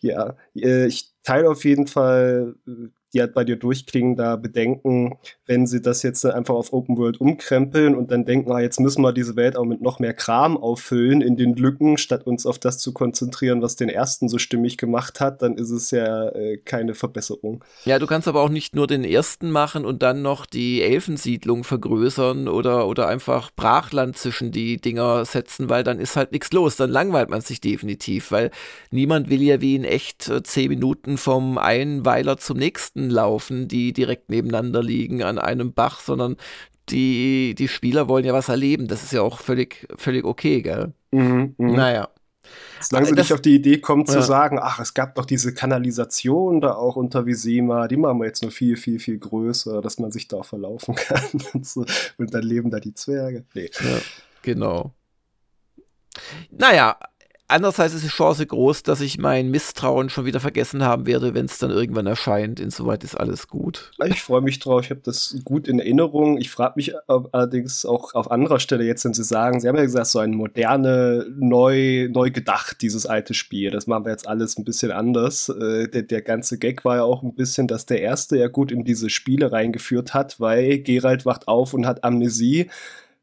Ja, 0.00 0.36
äh, 0.54 0.86
ich 0.86 1.12
teile 1.22 1.50
auf 1.50 1.64
jeden 1.64 1.86
Fall 1.86 2.54
äh, 2.66 2.88
die 3.12 3.20
halt 3.20 3.34
bei 3.34 3.44
dir 3.44 3.56
durchklingen, 3.56 4.16
da 4.16 4.36
bedenken, 4.36 5.18
wenn 5.46 5.66
sie 5.66 5.82
das 5.82 6.02
jetzt 6.02 6.24
einfach 6.24 6.54
auf 6.54 6.72
Open 6.72 6.96
World 6.96 7.20
umkrempeln 7.20 7.94
und 7.94 8.10
dann 8.10 8.24
denken, 8.24 8.52
ah, 8.52 8.60
jetzt 8.60 8.78
müssen 8.78 9.02
wir 9.02 9.12
diese 9.12 9.36
Welt 9.36 9.56
auch 9.56 9.64
mit 9.64 9.80
noch 9.80 9.98
mehr 9.98 10.14
Kram 10.14 10.56
auffüllen 10.56 11.20
in 11.20 11.36
den 11.36 11.54
Lücken, 11.56 11.98
statt 11.98 12.26
uns 12.26 12.46
auf 12.46 12.58
das 12.58 12.78
zu 12.78 12.92
konzentrieren, 12.92 13.62
was 13.62 13.76
den 13.76 13.88
ersten 13.88 14.28
so 14.28 14.38
stimmig 14.38 14.76
gemacht 14.76 15.20
hat, 15.20 15.42
dann 15.42 15.56
ist 15.56 15.70
es 15.70 15.90
ja 15.90 16.28
äh, 16.28 16.58
keine 16.58 16.94
Verbesserung. 16.94 17.64
Ja, 17.84 17.98
du 17.98 18.06
kannst 18.06 18.28
aber 18.28 18.42
auch 18.42 18.48
nicht 18.48 18.76
nur 18.76 18.86
den 18.86 19.04
ersten 19.04 19.50
machen 19.50 19.84
und 19.84 20.02
dann 20.02 20.22
noch 20.22 20.46
die 20.46 20.82
Elfensiedlung 20.82 21.64
vergrößern 21.64 22.48
oder, 22.48 22.86
oder 22.86 23.08
einfach 23.08 23.50
Brachland 23.54 24.16
zwischen 24.16 24.52
die 24.52 24.80
Dinger 24.80 25.24
setzen, 25.24 25.68
weil 25.68 25.82
dann 25.82 25.98
ist 25.98 26.16
halt 26.16 26.32
nichts 26.32 26.52
los, 26.52 26.76
dann 26.76 26.90
langweilt 26.90 27.30
man 27.30 27.40
sich 27.40 27.60
definitiv, 27.60 28.30
weil 28.30 28.50
niemand 28.90 29.30
will 29.30 29.42
ja 29.42 29.60
wie 29.60 29.74
in 29.74 29.84
echt 29.84 30.28
äh, 30.28 30.42
zehn 30.42 30.68
Minuten 30.68 31.16
vom 31.16 31.58
einen 31.58 32.04
Weiler 32.04 32.36
zum 32.36 32.58
nächsten 32.58 32.99
Pisten 33.00 33.10
laufen, 33.10 33.68
die 33.68 33.92
direkt 33.92 34.28
nebeneinander 34.30 34.82
liegen 34.82 35.22
an 35.22 35.38
einem 35.38 35.72
Bach, 35.72 36.00
sondern 36.00 36.36
die, 36.88 37.54
die 37.56 37.68
Spieler 37.68 38.08
wollen 38.08 38.24
ja 38.24 38.32
was 38.32 38.48
erleben. 38.48 38.88
Das 38.88 39.02
ist 39.02 39.12
ja 39.12 39.22
auch 39.22 39.38
völlig, 39.38 39.86
völlig 39.96 40.24
okay, 40.24 40.60
gell? 40.62 40.92
Mhm, 41.12 41.54
mh. 41.56 41.76
Naja. 41.76 42.08
Solange 42.80 43.06
sie 43.08 43.12
nicht 43.12 43.32
auf 43.32 43.42
die 43.42 43.54
Idee 43.54 43.78
kommt 43.78 44.08
ja. 44.08 44.14
zu 44.14 44.22
sagen, 44.22 44.58
ach, 44.60 44.80
es 44.80 44.94
gab 44.94 45.14
doch 45.14 45.26
diese 45.26 45.54
Kanalisation 45.54 46.60
da 46.60 46.74
auch 46.74 46.96
unter 46.96 47.26
Visima, 47.26 47.86
die 47.86 47.96
machen 47.96 48.18
wir 48.18 48.26
jetzt 48.26 48.42
nur 48.42 48.50
viel, 48.50 48.76
viel, 48.76 48.98
viel 48.98 49.18
größer, 49.18 49.82
dass 49.82 49.98
man 49.98 50.10
sich 50.10 50.26
da 50.26 50.42
verlaufen 50.42 50.94
kann 50.96 51.22
und, 51.52 51.66
so. 51.66 51.84
und 52.16 52.34
dann 52.34 52.42
leben 52.42 52.70
da 52.70 52.80
die 52.80 52.94
Zwerge. 52.94 53.44
Nee. 53.54 53.70
Ja, 53.80 53.98
genau. 54.42 54.94
Naja, 56.50 56.98
Andererseits 57.50 57.94
ist 57.94 58.04
die 58.04 58.08
Chance 58.08 58.46
groß, 58.46 58.84
dass 58.84 59.00
ich 59.00 59.18
mein 59.18 59.50
Misstrauen 59.50 60.08
schon 60.08 60.24
wieder 60.24 60.38
vergessen 60.38 60.84
haben 60.84 61.06
werde, 61.06 61.34
wenn 61.34 61.46
es 61.46 61.58
dann 61.58 61.72
irgendwann 61.72 62.06
erscheint. 62.06 62.60
Insoweit 62.60 63.02
ist 63.02 63.16
alles 63.16 63.48
gut. 63.48 63.90
Ich 64.04 64.22
freue 64.22 64.40
mich 64.40 64.60
drauf. 64.60 64.84
Ich 64.84 64.90
habe 64.90 65.00
das 65.02 65.36
gut 65.44 65.66
in 65.66 65.80
Erinnerung. 65.80 66.38
Ich 66.38 66.48
frage 66.48 66.74
mich 66.76 66.92
allerdings 67.08 67.84
auch 67.84 68.14
auf 68.14 68.30
anderer 68.30 68.60
Stelle 68.60 68.84
jetzt, 68.84 69.04
wenn 69.04 69.14
Sie 69.14 69.24
sagen, 69.24 69.58
Sie 69.58 69.66
haben 69.66 69.74
ja 69.74 69.82
gesagt, 69.82 70.06
so 70.06 70.20
ein 70.20 70.30
moderne, 70.30 71.26
neu, 71.36 72.08
neu 72.12 72.30
gedacht, 72.30 72.82
dieses 72.82 73.04
alte 73.06 73.34
Spiel. 73.34 73.72
Das 73.72 73.88
machen 73.88 74.04
wir 74.04 74.12
jetzt 74.12 74.28
alles 74.28 74.56
ein 74.56 74.64
bisschen 74.64 74.92
anders. 74.92 75.48
Äh, 75.48 75.88
der, 75.88 76.02
der 76.02 76.22
ganze 76.22 76.56
Gag 76.56 76.84
war 76.84 76.96
ja 76.96 77.02
auch 77.02 77.24
ein 77.24 77.34
bisschen, 77.34 77.66
dass 77.66 77.84
der 77.84 78.00
erste 78.00 78.38
ja 78.38 78.46
gut 78.46 78.70
in 78.70 78.84
diese 78.84 79.10
Spiele 79.10 79.50
reingeführt 79.50 80.14
hat, 80.14 80.38
weil 80.38 80.78
Gerald 80.78 81.26
wacht 81.26 81.48
auf 81.48 81.74
und 81.74 81.84
hat 81.84 82.04
Amnesie. 82.04 82.70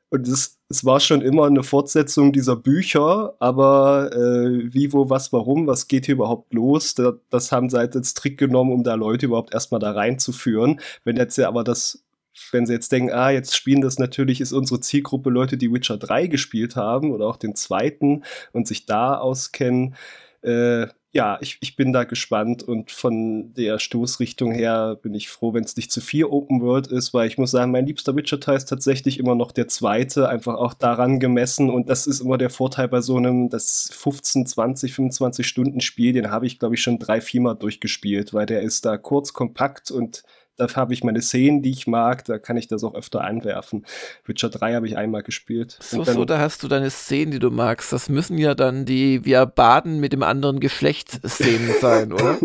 Und 0.10 0.28
es 0.28 0.58
es 0.70 0.84
war 0.84 1.00
schon 1.00 1.22
immer 1.22 1.46
eine 1.46 1.64
Fortsetzung 1.64 2.34
dieser 2.34 2.58
Bücher, 2.58 3.36
aber 3.40 4.12
äh, 4.14 4.74
wie, 4.74 4.92
wo, 4.92 5.10
was, 5.10 5.32
warum, 5.32 5.66
was 5.66 5.88
geht 5.88 6.06
hier 6.08 6.16
überhaupt 6.16 6.54
los, 6.54 6.94
da, 6.94 7.14
das 7.30 7.52
haben 7.52 7.70
sie 7.70 7.78
halt 7.78 7.96
als 7.96 8.14
Trick 8.14 8.38
genommen, 8.38 8.74
um 8.74 8.84
da 8.84 8.96
Leute 8.96 9.28
überhaupt 9.28 9.54
erstmal 9.54 9.80
da 9.80 9.92
reinzuführen. 9.92 10.82
Wenn 11.06 11.16
jetzt 11.16 11.38
ja 11.38 11.48
aber 11.48 11.64
das, 11.64 12.04
wenn 12.52 12.66
sie 12.66 12.74
jetzt 12.74 12.92
denken, 12.92 13.14
ah, 13.14 13.30
jetzt 13.30 13.56
spielen 13.56 13.82
das 13.82 13.98
natürlich, 13.98 14.42
ist 14.42 14.52
unsere 14.52 14.82
Zielgruppe 14.82 15.30
Leute, 15.30 15.58
die 15.58 15.72
Witcher 15.72 15.98
3 15.98 16.28
gespielt 16.28 16.76
haben 16.76 17.12
oder 17.12 17.28
auch 17.28 17.38
den 17.38 17.56
zweiten 17.56 18.24
und 18.52 18.68
sich 18.68 18.86
da 18.86 19.18
auskennen, 19.18 19.96
äh, 20.42 20.88
ja, 21.18 21.40
ich, 21.42 21.58
ich 21.62 21.76
bin 21.76 21.94
da 21.94 22.04
gespannt 22.04 22.62
und 22.62 22.92
von 22.92 23.52
der 23.56 23.80
Stoßrichtung 23.80 24.52
her 24.52 24.96
bin 25.02 25.16
ich 25.16 25.30
froh, 25.30 25.52
wenn 25.52 25.64
es 25.64 25.76
nicht 25.76 25.92
zu 25.92 26.00
viel 26.00 26.26
Open 26.26 26.62
World 26.62 26.86
ist, 26.86 27.12
weil 27.12 27.28
ich 27.28 27.40
muss 27.40 27.50
sagen, 27.50 27.72
mein 27.72 27.88
liebster 27.88 28.16
Witcher-Teil 28.16 28.56
ist 28.56 28.70
tatsächlich 28.70 29.18
immer 29.18 29.34
noch 29.34 29.52
der 29.52 29.68
zweite, 29.68 30.30
einfach 30.30 30.54
auch 30.54 30.76
daran 30.76 31.20
gemessen 31.20 31.72
und 31.72 31.90
das 31.90 32.06
ist 32.06 32.20
immer 32.20 32.38
der 32.38 32.52
Vorteil 32.52 32.88
bei 32.88 33.02
so 33.02 33.18
einem, 33.18 33.50
das 33.50 33.90
15, 33.94 34.46
20, 34.46 34.94
25 34.94 35.48
Stunden 35.48 35.82
Spiel, 35.82 36.14
den 36.14 36.30
habe 36.30 36.46
ich 36.46 36.60
glaube 36.60 36.76
ich 36.76 36.84
schon 36.84 37.00
drei, 37.00 37.20
viermal 37.20 37.56
durchgespielt, 37.56 38.36
weil 38.36 38.46
der 38.46 38.62
ist 38.62 38.86
da 38.86 38.96
kurz, 38.98 39.34
kompakt 39.34 39.90
und 39.90 40.22
da 40.58 40.74
habe 40.76 40.94
ich 40.94 41.04
meine 41.04 41.22
Szenen, 41.22 41.62
die 41.62 41.70
ich 41.70 41.88
mag, 41.88 42.26
da 42.26 42.40
kann 42.40 42.58
ich 42.58 42.68
das 42.68 42.84
auch 42.84 42.96
öfter 42.96 43.22
einwerfen. 43.22 43.86
Witcher 44.26 44.50
3 44.50 44.74
habe 44.74 44.88
ich 44.88 44.98
einmal 44.98 45.24
gespielt. 45.24 45.78
So, 45.80 46.04
so, 46.04 46.26
da 46.26 46.40
hast 46.40 46.64
du 46.64 46.68
deine 46.68 46.90
Szenen, 46.90 47.32
die 47.32 47.40
du 47.40 47.52
magst. 47.52 47.94
Das 47.94 48.10
müssen 48.10 48.38
ja 48.38 48.56
dann 48.56 48.86
die 48.86 49.24
Wir 49.24 49.46
baden 49.46 50.00
mit 50.00 50.14
dem 50.14 50.24
anderen 50.24 50.60
Geschlecht 50.60 51.22
Szenen 51.28 51.72
sein, 51.82 52.12
oder? 52.12 52.38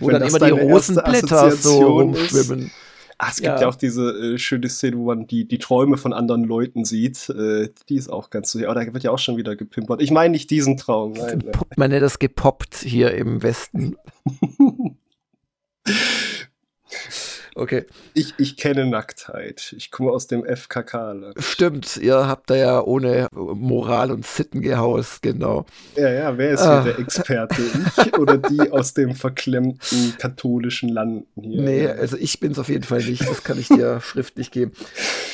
Wo 0.00 0.10
dann 0.10 0.22
immer 0.22 0.38
die 0.38 0.50
Rosenblätter 0.50 1.50
so 1.52 1.86
rumschwimmen. 1.86 2.66
Ist. 2.66 2.72
Ach, 3.22 3.32
es 3.32 3.36
gibt 3.36 3.48
ja, 3.48 3.60
ja 3.60 3.68
auch 3.68 3.74
diese 3.74 4.34
äh, 4.34 4.38
schöne 4.38 4.70
Szene, 4.70 4.96
wo 4.96 5.04
man 5.04 5.26
die, 5.26 5.46
die 5.46 5.58
Träume 5.58 5.98
von 5.98 6.14
anderen 6.14 6.44
Leuten 6.44 6.86
sieht. 6.86 7.28
Äh, 7.28 7.68
die 7.90 7.96
ist 7.96 8.08
auch 8.08 8.30
ganz 8.30 8.50
so. 8.50 8.64
Aber 8.66 8.82
da 8.82 8.94
wird 8.94 9.04
ja 9.04 9.10
auch 9.10 9.18
schon 9.18 9.36
wieder 9.36 9.56
gepimpert. 9.56 10.00
Ich 10.00 10.10
meine 10.10 10.32
nicht 10.32 10.48
diesen 10.48 10.78
Traum. 10.78 11.12
Nein, 11.12 11.44
Man 11.76 11.90
nennt 11.90 12.02
das 12.02 12.18
gepoppt 12.18 12.76
hier 12.76 13.12
im 13.12 13.42
Westen. 13.42 13.96
Okay. 17.60 17.84
Ich, 18.14 18.32
ich 18.38 18.56
kenne 18.56 18.86
Nacktheit. 18.86 19.74
Ich 19.76 19.90
komme 19.90 20.12
aus 20.12 20.26
dem 20.26 20.44
FKK. 20.46 21.12
-Land. 21.12 21.42
Stimmt, 21.42 21.98
ihr 21.98 22.26
habt 22.26 22.48
da 22.48 22.56
ja 22.56 22.80
ohne 22.80 23.28
Moral 23.32 24.10
und 24.10 24.26
Sitten 24.26 24.62
gehaust, 24.62 25.20
genau. 25.20 25.66
Ja, 25.94 26.08
ja, 26.10 26.38
wer 26.38 26.52
ist 26.52 26.62
ah. 26.62 26.82
hier 26.82 26.92
der 26.94 27.00
Experte? 27.00 27.60
Ich 27.98 28.18
oder 28.18 28.38
die 28.38 28.70
aus 28.70 28.94
dem 28.94 29.14
verklemmten 29.14 30.14
katholischen 30.18 30.88
Landen 30.88 31.26
hier? 31.38 31.60
Nee, 31.60 31.86
also 31.86 32.16
ich 32.16 32.40
bin 32.40 32.52
es 32.52 32.58
auf 32.58 32.70
jeden 32.70 32.84
Fall 32.84 33.04
nicht. 33.04 33.28
Das 33.28 33.44
kann 33.44 33.58
ich 33.58 33.68
dir 33.68 34.00
schriftlich 34.02 34.50
geben. 34.50 34.72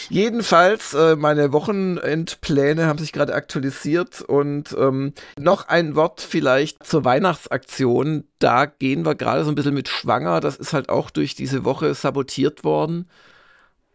Jedenfalls, 0.09 0.95
äh, 0.95 1.15
meine 1.15 1.53
Wochenendpläne 1.53 2.87
haben 2.87 2.99
sich 2.99 3.13
gerade 3.13 3.35
aktualisiert 3.35 4.21
und 4.23 4.75
ähm, 4.77 5.13
noch 5.39 5.69
ein 5.69 5.95
Wort 5.95 6.21
vielleicht 6.23 6.85
zur 6.85 7.05
Weihnachtsaktion. 7.05 8.25
Da 8.39 8.67
gehen 8.67 9.05
wir 9.05 9.15
gerade 9.15 9.45
so 9.45 9.51
ein 9.51 9.55
bisschen 9.55 9.75
mit 9.75 9.89
schwanger. 9.89 10.41
Das 10.41 10.57
ist 10.57 10.73
halt 10.73 10.89
auch 10.89 11.11
durch 11.11 11.35
diese 11.35 11.65
Woche 11.65 11.95
sabotiert 11.95 12.65
worden. 12.65 13.09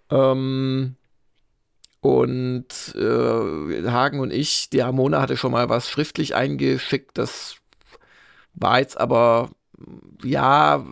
Ähm, 0.10 0.96
und 2.02 2.96
äh, 2.96 3.90
Hagen 3.90 4.20
und 4.20 4.34
ich, 4.34 4.70
die 4.72 4.80
Ramona 4.80 5.22
hatte 5.22 5.38
schon 5.38 5.52
mal 5.52 5.70
was 5.70 5.90
schriftlich 5.90 6.36
eingeschickt. 6.36 7.18
Das 7.18 7.58
war 8.54 8.80
jetzt 8.80 9.00
aber, 9.00 9.52
ja, 10.24 10.84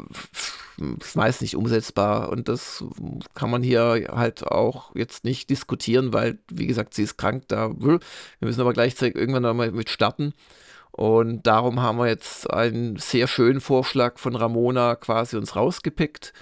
ist 1.00 1.16
meist 1.16 1.42
nicht 1.42 1.56
umsetzbar. 1.56 2.30
Und 2.30 2.48
das 2.48 2.84
kann 3.34 3.50
man 3.50 3.64
hier 3.64 4.10
halt 4.12 4.46
auch 4.46 4.96
jetzt 4.96 5.24
nicht 5.24 5.50
diskutieren, 5.50 6.14
weil, 6.14 6.40
wie 6.52 6.68
gesagt, 6.68 6.94
sie 6.94 7.04
ist 7.04 7.18
krank. 7.18 7.44
Da, 7.48 7.72
wir 7.80 8.00
müssen 8.42 8.62
aber 8.62 8.74
gleichzeitig 8.74 9.16
irgendwann 9.16 9.44
nochmal 9.44 9.72
mit 9.72 9.90
starten. 9.90 10.34
Und 11.00 11.48
darum 11.48 11.82
haben 11.82 11.98
wir 11.98 12.08
jetzt 12.08 12.52
einen 12.52 12.98
sehr 12.98 13.28
schönen 13.28 13.62
Vorschlag 13.62 14.20
von 14.20 14.36
Ramona 14.36 14.96
quasi 14.96 15.38
uns 15.38 15.56
rausgepickt. 15.56 16.34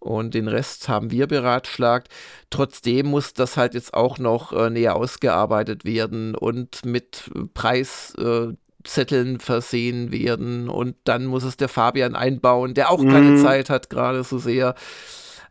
Und 0.00 0.34
den 0.34 0.48
Rest 0.48 0.88
haben 0.88 1.12
wir 1.12 1.28
beratschlagt. 1.28 2.08
Trotzdem 2.50 3.06
muss 3.06 3.32
das 3.32 3.56
halt 3.56 3.74
jetzt 3.74 3.94
auch 3.94 4.18
noch 4.18 4.52
äh, 4.52 4.70
näher 4.70 4.96
ausgearbeitet 4.96 5.84
werden 5.84 6.34
und 6.34 6.84
mit 6.84 7.30
Preis. 7.54 8.12
Äh, 8.18 8.54
versehen 8.88 10.12
werden 10.12 10.68
und 10.68 10.94
dann 11.02 11.26
muss 11.26 11.42
es 11.42 11.56
der 11.56 11.68
Fabian 11.68 12.14
einbauen, 12.14 12.72
der 12.72 12.88
auch 12.88 13.02
keine 13.02 13.32
mhm. 13.32 13.42
Zeit 13.42 13.68
hat 13.68 13.90
gerade 13.90 14.22
so 14.22 14.38
sehr. 14.38 14.76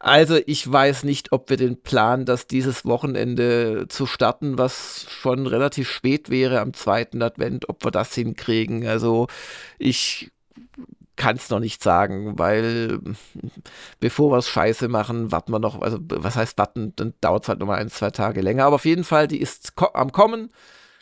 Also 0.05 0.37
ich 0.45 0.71
weiß 0.71 1.03
nicht, 1.03 1.31
ob 1.31 1.49
wir 1.49 1.57
den 1.57 1.81
Plan, 1.81 2.25
das 2.25 2.45
dieses 2.45 2.85
Wochenende 2.85 3.87
zu 3.89 4.05
starten, 4.05 4.55
was 4.59 5.07
schon 5.09 5.47
relativ 5.47 5.89
spät 5.89 6.29
wäre 6.29 6.59
am 6.61 6.75
zweiten 6.75 7.23
Advent, 7.23 7.69
ob 7.69 7.83
wir 7.83 7.89
das 7.89 8.13
hinkriegen. 8.13 8.85
Also 8.85 9.25
ich 9.79 10.31
kann 11.15 11.37
es 11.37 11.49
noch 11.49 11.59
nicht 11.59 11.81
sagen, 11.81 12.37
weil 12.37 12.99
bevor 13.99 14.31
wir 14.31 14.37
es 14.37 14.47
scheiße 14.47 14.89
machen, 14.89 15.31
warten 15.31 15.51
wir 15.51 15.57
noch, 15.57 15.81
also 15.81 15.97
was 16.01 16.35
heißt 16.35 16.59
warten, 16.59 16.93
dann 16.95 17.15
dauert 17.19 17.41
es 17.41 17.49
halt 17.49 17.59
nochmal 17.59 17.79
ein, 17.79 17.89
zwei 17.89 18.11
Tage 18.11 18.41
länger. 18.41 18.65
Aber 18.65 18.75
auf 18.75 18.85
jeden 18.85 19.05
Fall, 19.05 19.27
die 19.27 19.41
ist 19.41 19.73
am 19.95 20.11
Kommen. 20.11 20.51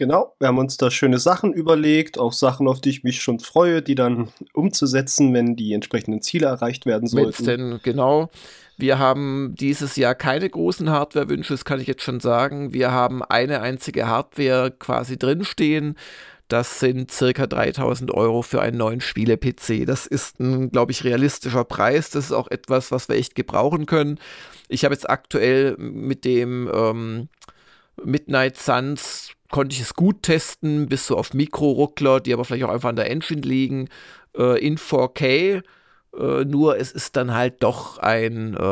Genau, 0.04 0.36
wir 0.38 0.50
haben 0.50 0.58
uns 0.58 0.76
da 0.76 0.92
schöne 0.92 1.18
Sachen 1.18 1.54
überlegt, 1.54 2.18
auch 2.18 2.34
Sachen, 2.34 2.68
auf 2.68 2.82
die 2.82 2.90
ich 2.90 3.06
mich 3.06 3.22
schon 3.22 3.40
freue, 3.40 3.82
die 3.82 3.96
dann 3.96 4.28
umzusetzen, 4.52 5.34
wenn 5.34 5.56
die 5.56 5.72
entsprechenden 5.72 6.22
Ziele 6.22 6.48
erreicht 6.48 6.86
werden 6.86 7.08
sollten. 7.08 7.46
Denn, 7.46 7.80
genau. 7.84 8.30
Wir 8.76 9.00
haben 9.00 9.56
dieses 9.58 9.96
Jahr 9.96 10.14
keine 10.14 10.50
großen 10.50 10.90
Hardware-Wünsche, 10.90 11.54
das 11.54 11.64
kann 11.64 11.80
ich 11.80 11.88
jetzt 11.88 12.04
schon 12.04 12.20
sagen. 12.20 12.74
Wir 12.74 12.92
haben 12.92 13.24
eine 13.24 13.62
einzige 13.62 14.10
Hardware 14.10 14.72
quasi 14.78 15.18
drinstehen. 15.18 15.96
Das 16.50 16.82
sind 16.82 17.10
circa 17.10 17.48
3000 17.48 18.12
Euro 18.12 18.42
für 18.42 18.62
einen 18.62 18.80
neuen 18.80 19.00
Spiele-PC. 19.00 19.86
Das 19.86 20.06
ist 20.06 20.42
ein, 20.42 20.70
glaube 20.70 20.92
ich, 20.92 21.06
realistischer 21.06 21.64
Preis. 21.64 22.10
Das 22.10 22.26
ist 22.26 22.34
auch 22.34 22.52
etwas, 22.52 22.92
was 22.92 23.08
wir 23.08 23.16
echt 23.16 23.36
gebrauchen 23.36 23.86
können. 23.86 24.20
Ich 24.68 24.84
habe 24.84 24.94
jetzt 24.94 25.10
aktuell 25.10 25.78
mit 25.78 26.26
dem 26.26 26.70
ähm, 26.74 27.30
Midnight 28.04 28.58
Suns 28.58 29.32
konnte 29.54 29.76
ich 29.76 29.82
es 29.82 29.94
gut 29.94 30.24
testen, 30.24 30.90
bis 30.90 31.06
so 31.06 31.16
auf 31.16 31.36
Mikro-Ruckler, 31.36 32.20
die 32.20 32.34
aber 32.34 32.44
vielleicht 32.44 32.64
auch 32.64 32.72
einfach 32.72 32.90
an 32.90 32.96
der 32.96 33.12
Engine 33.12 33.42
liegen, 33.42 33.88
äh, 34.36 34.60
in 34.60 34.80
4K. 34.80 35.62
Äh, 36.18 36.46
nur 36.46 36.80
es 36.80 36.92
ist 36.92 37.16
dann 37.16 37.36
halt 37.36 37.62
doch 37.62 38.00
ein 38.00 38.56
äh, 38.56 38.64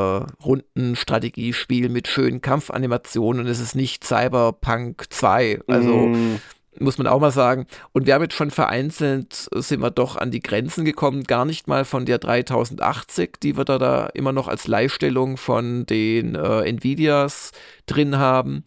Rundenstrategiespiel 0.44 1.90
mit 1.90 2.08
schönen 2.08 2.42
Kampfanimationen 2.42 3.46
und 3.46 3.48
es 3.48 3.60
ist 3.60 3.76
nicht 3.76 4.04
Cyberpunk 4.04 5.06
2. 5.12 5.60
Also 5.68 6.08
mm. 6.08 6.40
muss 6.80 6.98
man 6.98 7.06
auch 7.06 7.20
mal 7.20 7.30
sagen. 7.30 7.68
Und 7.92 8.08
wir 8.08 8.16
haben 8.16 8.24
jetzt 8.24 8.36
schon 8.36 8.50
vereinzelt, 8.50 9.50
sind 9.54 9.82
wir 9.82 9.92
doch 9.92 10.16
an 10.16 10.32
die 10.32 10.42
Grenzen 10.42 10.84
gekommen, 10.84 11.26
gar 11.26 11.46
nicht 11.46 11.68
mal 11.68 11.86
von 11.86 12.08
der 12.08 12.18
3080, 12.18 13.38
die 13.44 13.56
wir 13.56 13.66
da, 13.66 13.78
da 13.78 14.08
immer 14.16 14.32
noch 14.32 14.48
als 14.48 14.66
Leihstellung 14.66 15.38
von 15.38 15.86
den 15.86 16.34
äh, 16.34 16.68
Nvidias 16.68 17.52
drin 17.86 18.18
haben 18.18 18.64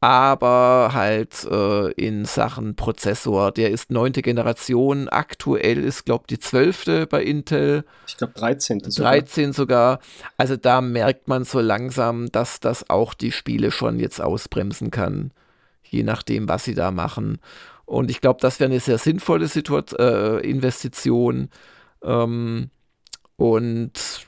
aber 0.00 0.90
halt 0.92 1.44
äh, 1.50 1.90
in 1.92 2.24
Sachen 2.24 2.76
Prozessor. 2.76 3.50
Der 3.50 3.70
ist 3.70 3.90
neunte 3.90 4.22
Generation, 4.22 5.08
aktuell 5.08 5.78
ist, 5.78 6.04
glaube 6.04 6.24
ich, 6.28 6.36
die 6.36 6.38
zwölfte 6.38 7.06
bei 7.06 7.22
Intel. 7.22 7.84
Ich 8.06 8.16
glaube 8.16 8.34
13. 8.34 8.80
Sogar. 8.90 9.12
13 9.12 9.52
sogar. 9.52 9.98
Also 10.36 10.56
da 10.56 10.80
merkt 10.80 11.26
man 11.26 11.44
so 11.44 11.60
langsam, 11.60 12.30
dass 12.30 12.60
das 12.60 12.88
auch 12.88 13.14
die 13.14 13.32
Spiele 13.32 13.72
schon 13.72 13.98
jetzt 13.98 14.20
ausbremsen 14.20 14.92
kann, 14.92 15.32
je 15.82 16.04
nachdem, 16.04 16.48
was 16.48 16.64
sie 16.64 16.74
da 16.74 16.92
machen. 16.92 17.38
Und 17.84 18.10
ich 18.10 18.20
glaube, 18.20 18.38
das 18.40 18.60
wäre 18.60 18.70
eine 18.70 18.80
sehr 18.80 18.98
sinnvolle 18.98 19.48
Situation, 19.48 19.98
äh, 19.98 20.38
Investition. 20.40 21.48
Ähm, 22.04 22.70
und 23.36 24.27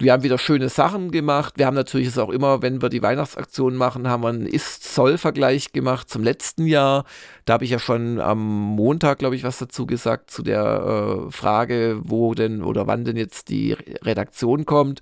wir 0.00 0.12
haben 0.12 0.22
wieder 0.22 0.38
schöne 0.38 0.68
Sachen 0.68 1.10
gemacht. 1.10 1.54
Wir 1.56 1.66
haben 1.66 1.74
natürlich 1.74 2.06
es 2.06 2.18
auch 2.18 2.30
immer, 2.30 2.62
wenn 2.62 2.80
wir 2.80 2.88
die 2.88 3.02
Weihnachtsaktion 3.02 3.74
machen, 3.74 4.08
haben 4.08 4.22
wir 4.22 4.28
einen 4.28 4.46
Ist-Zoll-Vergleich 4.46 5.72
gemacht 5.72 6.08
zum 6.08 6.22
letzten 6.22 6.66
Jahr. 6.66 7.04
Da 7.46 7.54
habe 7.54 7.64
ich 7.64 7.70
ja 7.70 7.80
schon 7.80 8.20
am 8.20 8.38
Montag, 8.38 9.18
glaube 9.18 9.34
ich, 9.34 9.42
was 9.42 9.58
dazu 9.58 9.86
gesagt, 9.86 10.30
zu 10.30 10.42
der 10.42 11.26
äh, 11.26 11.32
Frage, 11.32 12.00
wo 12.04 12.34
denn 12.34 12.62
oder 12.62 12.86
wann 12.86 13.04
denn 13.04 13.16
jetzt 13.16 13.48
die 13.48 13.72
Redaktion 13.72 14.66
kommt. 14.66 15.00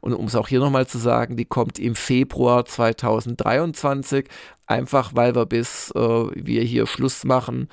Und 0.00 0.14
um 0.14 0.26
es 0.26 0.34
auch 0.34 0.48
hier 0.48 0.60
nochmal 0.60 0.86
zu 0.86 0.96
sagen, 0.96 1.36
die 1.36 1.44
kommt 1.44 1.78
im 1.78 1.94
Februar 1.94 2.64
2023, 2.64 4.28
einfach 4.66 5.10
weil 5.14 5.34
wir 5.34 5.44
bis 5.44 5.90
äh, 5.90 5.98
wir 5.98 6.62
hier 6.62 6.86
Schluss 6.86 7.24
machen, 7.24 7.68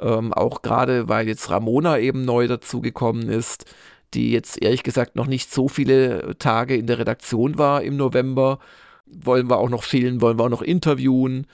ähm, 0.00 0.32
auch 0.32 0.62
gerade 0.62 1.08
weil 1.08 1.28
jetzt 1.28 1.50
Ramona 1.50 2.00
eben 2.00 2.22
neu 2.24 2.48
dazugekommen 2.48 3.28
ist, 3.28 3.64
die 4.14 4.30
jetzt 4.30 4.62
ehrlich 4.62 4.82
gesagt 4.82 5.16
noch 5.16 5.26
nicht 5.26 5.52
so 5.52 5.68
viele 5.68 6.36
Tage 6.38 6.76
in 6.76 6.86
der 6.86 6.98
Redaktion 6.98 7.58
war 7.58 7.82
im 7.82 7.96
November. 7.96 8.58
Wollen 9.06 9.48
wir 9.48 9.58
auch 9.58 9.68
noch 9.68 9.84
fehlen, 9.84 10.20
wollen 10.20 10.38
wir 10.38 10.44
auch 10.44 10.50
noch 10.50 10.62
interviewen. 10.62 11.46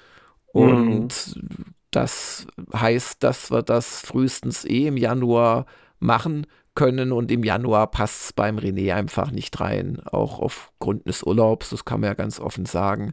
Und 0.46 1.36
mhm. 1.36 1.64
das 1.90 2.46
heißt, 2.74 3.22
dass 3.22 3.50
wir 3.50 3.62
das 3.62 4.00
frühestens 4.00 4.64
eh 4.64 4.86
im 4.86 4.96
Januar 4.96 5.66
machen 5.98 6.46
können 6.74 7.12
und 7.12 7.30
im 7.30 7.44
Januar 7.44 7.90
passt 7.90 8.24
es 8.24 8.32
beim 8.32 8.58
René 8.58 8.94
einfach 8.94 9.30
nicht 9.30 9.60
rein, 9.60 10.00
auch 10.04 10.38
aufgrund 10.38 11.06
des 11.06 11.22
Urlaubs, 11.22 11.70
das 11.70 11.84
kann 11.84 12.00
man 12.00 12.08
ja 12.08 12.14
ganz 12.14 12.40
offen 12.40 12.64
sagen. 12.64 13.12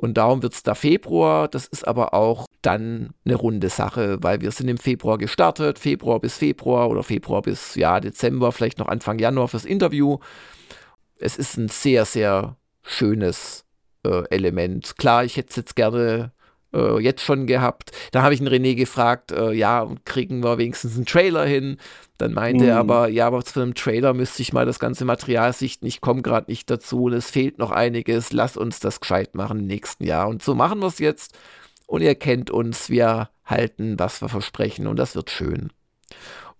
Und 0.00 0.14
darum 0.14 0.42
wird 0.42 0.54
es 0.54 0.62
da 0.62 0.74
Februar. 0.74 1.46
Das 1.46 1.66
ist 1.66 1.86
aber 1.86 2.14
auch 2.14 2.46
dann 2.62 3.10
eine 3.26 3.34
runde 3.34 3.68
Sache, 3.68 4.16
weil 4.22 4.40
wir 4.40 4.50
sind 4.50 4.68
im 4.68 4.78
Februar 4.78 5.18
gestartet, 5.18 5.78
Februar 5.78 6.20
bis 6.20 6.38
Februar 6.38 6.88
oder 6.88 7.02
Februar 7.02 7.42
bis 7.42 7.74
ja, 7.74 8.00
Dezember, 8.00 8.50
vielleicht 8.50 8.78
noch 8.78 8.88
Anfang 8.88 9.18
Januar 9.18 9.48
fürs 9.48 9.66
Interview. 9.66 10.16
Es 11.18 11.36
ist 11.36 11.58
ein 11.58 11.68
sehr, 11.68 12.06
sehr 12.06 12.56
schönes 12.82 13.66
äh, 14.02 14.26
Element. 14.30 14.96
Klar, 14.96 15.24
ich 15.24 15.36
hätte 15.36 15.50
es 15.50 15.56
jetzt 15.56 15.76
gerne 15.76 16.32
äh, 16.74 17.00
jetzt 17.00 17.22
schon 17.22 17.46
gehabt. 17.46 17.92
Da 18.12 18.22
habe 18.22 18.34
ich 18.34 18.40
einen 18.40 18.48
René 18.48 18.74
gefragt, 18.74 19.32
äh, 19.32 19.52
ja, 19.52 19.88
kriegen 20.04 20.42
wir 20.42 20.58
wenigstens 20.58 20.96
einen 20.96 21.06
Trailer 21.06 21.44
hin? 21.44 21.78
Dann 22.18 22.32
meinte 22.32 22.64
mhm. 22.64 22.70
er 22.70 22.78
aber, 22.78 23.08
ja, 23.08 23.26
aber 23.26 23.44
zu 23.44 23.60
einem 23.60 23.74
Trailer 23.74 24.14
müsste 24.14 24.42
ich 24.42 24.52
mal 24.52 24.66
das 24.66 24.78
ganze 24.78 25.04
Material 25.04 25.52
sichten. 25.52 25.86
Ich 25.86 26.00
komme 26.00 26.22
gerade 26.22 26.50
nicht 26.50 26.70
dazu 26.70 27.04
und 27.04 27.14
es 27.14 27.30
fehlt 27.30 27.58
noch 27.58 27.70
einiges. 27.70 28.32
Lass 28.32 28.56
uns 28.56 28.80
das 28.80 29.00
gescheit 29.00 29.34
machen 29.34 29.60
im 29.60 29.66
nächsten 29.66 30.04
Jahr. 30.04 30.28
Und 30.28 30.42
so 30.42 30.54
machen 30.54 30.80
wir 30.80 30.86
es 30.86 30.98
jetzt. 30.98 31.38
Und 31.86 32.02
ihr 32.02 32.14
kennt 32.14 32.50
uns, 32.50 32.90
wir 32.90 33.30
halten, 33.44 33.98
was 33.98 34.22
wir 34.22 34.28
versprechen 34.28 34.86
und 34.86 34.96
das 34.96 35.16
wird 35.16 35.30
schön. 35.30 35.72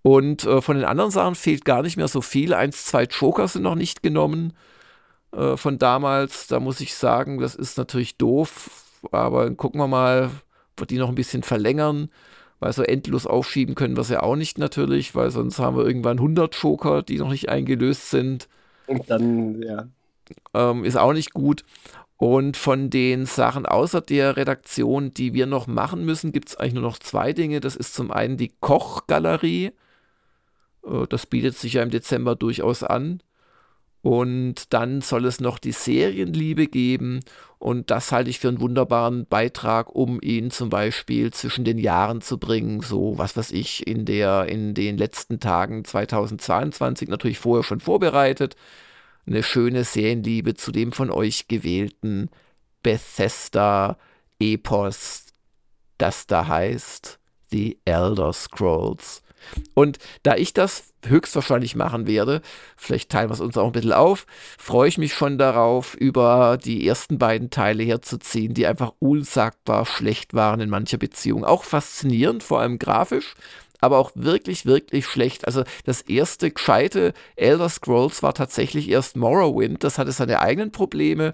Und 0.01 0.45
äh, 0.45 0.61
von 0.61 0.75
den 0.75 0.85
anderen 0.85 1.11
Sachen 1.11 1.35
fehlt 1.35 1.63
gar 1.63 1.83
nicht 1.83 1.95
mehr 1.95 2.07
so 2.07 2.21
viel. 2.21 2.53
Eins, 2.53 2.85
zwei 2.85 3.03
Joker 3.03 3.47
sind 3.47 3.61
noch 3.61 3.75
nicht 3.75 4.03
genommen 4.03 4.53
äh, 5.31 5.55
von 5.57 5.77
damals. 5.77 6.47
Da 6.47 6.59
muss 6.59 6.81
ich 6.81 6.95
sagen, 6.95 7.39
das 7.39 7.55
ist 7.55 7.77
natürlich 7.77 8.17
doof 8.17 8.90
aber 9.11 9.49
gucken 9.51 9.79
wir 9.79 9.87
mal, 9.87 10.29
wird 10.77 10.91
die 10.91 10.97
noch 10.97 11.09
ein 11.09 11.15
bisschen 11.15 11.43
verlängern, 11.43 12.09
weil 12.59 12.73
so 12.73 12.83
endlos 12.83 13.25
aufschieben 13.25 13.75
können 13.75 13.95
wir 13.95 14.01
es 14.01 14.09
ja 14.09 14.21
auch 14.21 14.35
nicht 14.35 14.57
natürlich, 14.57 15.15
weil 15.15 15.31
sonst 15.31 15.59
haben 15.59 15.77
wir 15.77 15.85
irgendwann 15.85 16.17
100 16.17 16.53
Joker, 16.55 17.01
die 17.01 17.17
noch 17.17 17.29
nicht 17.29 17.49
eingelöst 17.49 18.09
sind. 18.09 18.47
Und 18.87 19.09
dann, 19.09 19.61
ja. 19.61 19.87
Ähm, 20.53 20.85
ist 20.85 20.97
auch 20.97 21.13
nicht 21.13 21.33
gut. 21.33 21.63
Und 22.17 22.55
von 22.55 22.91
den 22.91 23.25
Sachen 23.25 23.65
außer 23.65 23.99
der 23.99 24.37
Redaktion, 24.37 25.11
die 25.11 25.33
wir 25.33 25.47
noch 25.47 25.65
machen 25.65 26.05
müssen, 26.05 26.31
gibt 26.31 26.49
es 26.49 26.55
eigentlich 26.55 26.75
nur 26.75 26.83
noch 26.83 26.99
zwei 26.99 27.33
Dinge. 27.33 27.59
Das 27.61 27.75
ist 27.75 27.95
zum 27.95 28.11
einen 28.11 28.37
die 28.37 28.53
Kochgalerie. 28.59 29.71
Äh, 30.85 31.07
das 31.09 31.25
bietet 31.25 31.57
sich 31.57 31.73
ja 31.73 31.83
im 31.83 31.89
Dezember 31.89 32.35
durchaus 32.35 32.83
an. 32.83 33.23
Und 34.01 34.73
dann 34.73 35.01
soll 35.01 35.25
es 35.25 35.39
noch 35.39 35.59
die 35.59 35.73
Serienliebe 35.73 36.65
geben. 36.67 37.19
Und 37.59 37.91
das 37.91 38.11
halte 38.11 38.31
ich 38.31 38.39
für 38.39 38.47
einen 38.47 38.59
wunderbaren 38.59 39.27
Beitrag, 39.27 39.93
um 39.95 40.19
ihn 40.21 40.49
zum 40.49 40.69
Beispiel 40.69 41.31
zwischen 41.31 41.63
den 41.63 41.77
Jahren 41.77 42.21
zu 42.21 42.39
bringen. 42.39 42.81
So, 42.81 43.19
was 43.19 43.37
weiß 43.37 43.51
ich, 43.51 43.85
in, 43.85 44.05
der, 44.05 44.47
in 44.47 44.73
den 44.73 44.97
letzten 44.97 45.39
Tagen 45.39 45.85
2022 45.85 47.09
natürlich 47.09 47.37
vorher 47.37 47.63
schon 47.63 47.79
vorbereitet. 47.79 48.55
Eine 49.27 49.43
schöne 49.43 49.83
Serienliebe 49.83 50.55
zu 50.55 50.71
dem 50.71 50.91
von 50.91 51.11
euch 51.11 51.47
gewählten 51.47 52.31
Bethesda-Epos, 52.81 53.97
das 55.99 56.25
da 56.25 56.47
heißt 56.47 57.19
The 57.51 57.77
Elder 57.85 58.33
Scrolls. 58.33 59.21
Und 59.75 59.99
da 60.23 60.35
ich 60.35 60.53
das 60.53 60.90
höchstwahrscheinlich 61.07 61.75
machen 61.75 62.07
werde, 62.07 62.41
vielleicht 62.75 63.09
teilen 63.09 63.29
wir 63.29 63.33
es 63.33 63.39
uns 63.39 63.57
auch 63.57 63.67
ein 63.67 63.71
bisschen 63.71 63.93
auf, 63.93 64.25
freue 64.57 64.87
ich 64.87 64.97
mich 64.97 65.13
schon 65.13 65.37
darauf, 65.37 65.95
über 65.95 66.57
die 66.63 66.87
ersten 66.87 67.17
beiden 67.17 67.49
Teile 67.49 67.83
herzuziehen, 67.83 68.53
die 68.53 68.67
einfach 68.67 68.93
unsagbar 68.99 69.85
schlecht 69.85 70.33
waren 70.33 70.59
in 70.59 70.69
mancher 70.69 70.97
Beziehung. 70.97 71.45
Auch 71.45 71.63
faszinierend, 71.63 72.43
vor 72.43 72.59
allem 72.59 72.79
grafisch, 72.79 73.35
aber 73.79 73.97
auch 73.97 74.11
wirklich, 74.15 74.65
wirklich 74.65 75.05
schlecht. 75.05 75.45
Also 75.45 75.63
das 75.85 76.01
erste 76.01 76.51
gescheite 76.51 77.13
Elder 77.35 77.69
Scrolls 77.69 78.23
war 78.23 78.33
tatsächlich 78.33 78.89
erst 78.89 79.17
Morrowind, 79.17 79.83
das 79.83 79.97
hatte 79.97 80.11
seine 80.11 80.39
eigenen 80.39 80.71
Probleme 80.71 81.33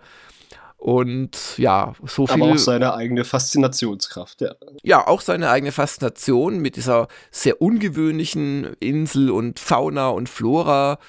und 0.78 1.58
ja, 1.58 1.94
so 2.06 2.28
viel. 2.28 2.42
Aber 2.42 2.54
auch 2.54 2.58
seine 2.58 2.94
eigene 2.94 3.26
Faszinationskraft, 3.26 4.42
ja. 4.42 4.56
Ja, 4.84 5.08
auch 5.08 5.22
seine 5.22 5.50
eigene 5.50 5.72
Faszination 5.72 6.60
mit 6.60 6.76
dieser 6.76 7.08
sehr 7.32 7.62
ungewöhnlichen 7.62 8.76
Insel 8.80 9.32
und 9.32 9.60
Fauna 9.60 10.10
und 10.10 10.30
Flora 10.30 11.00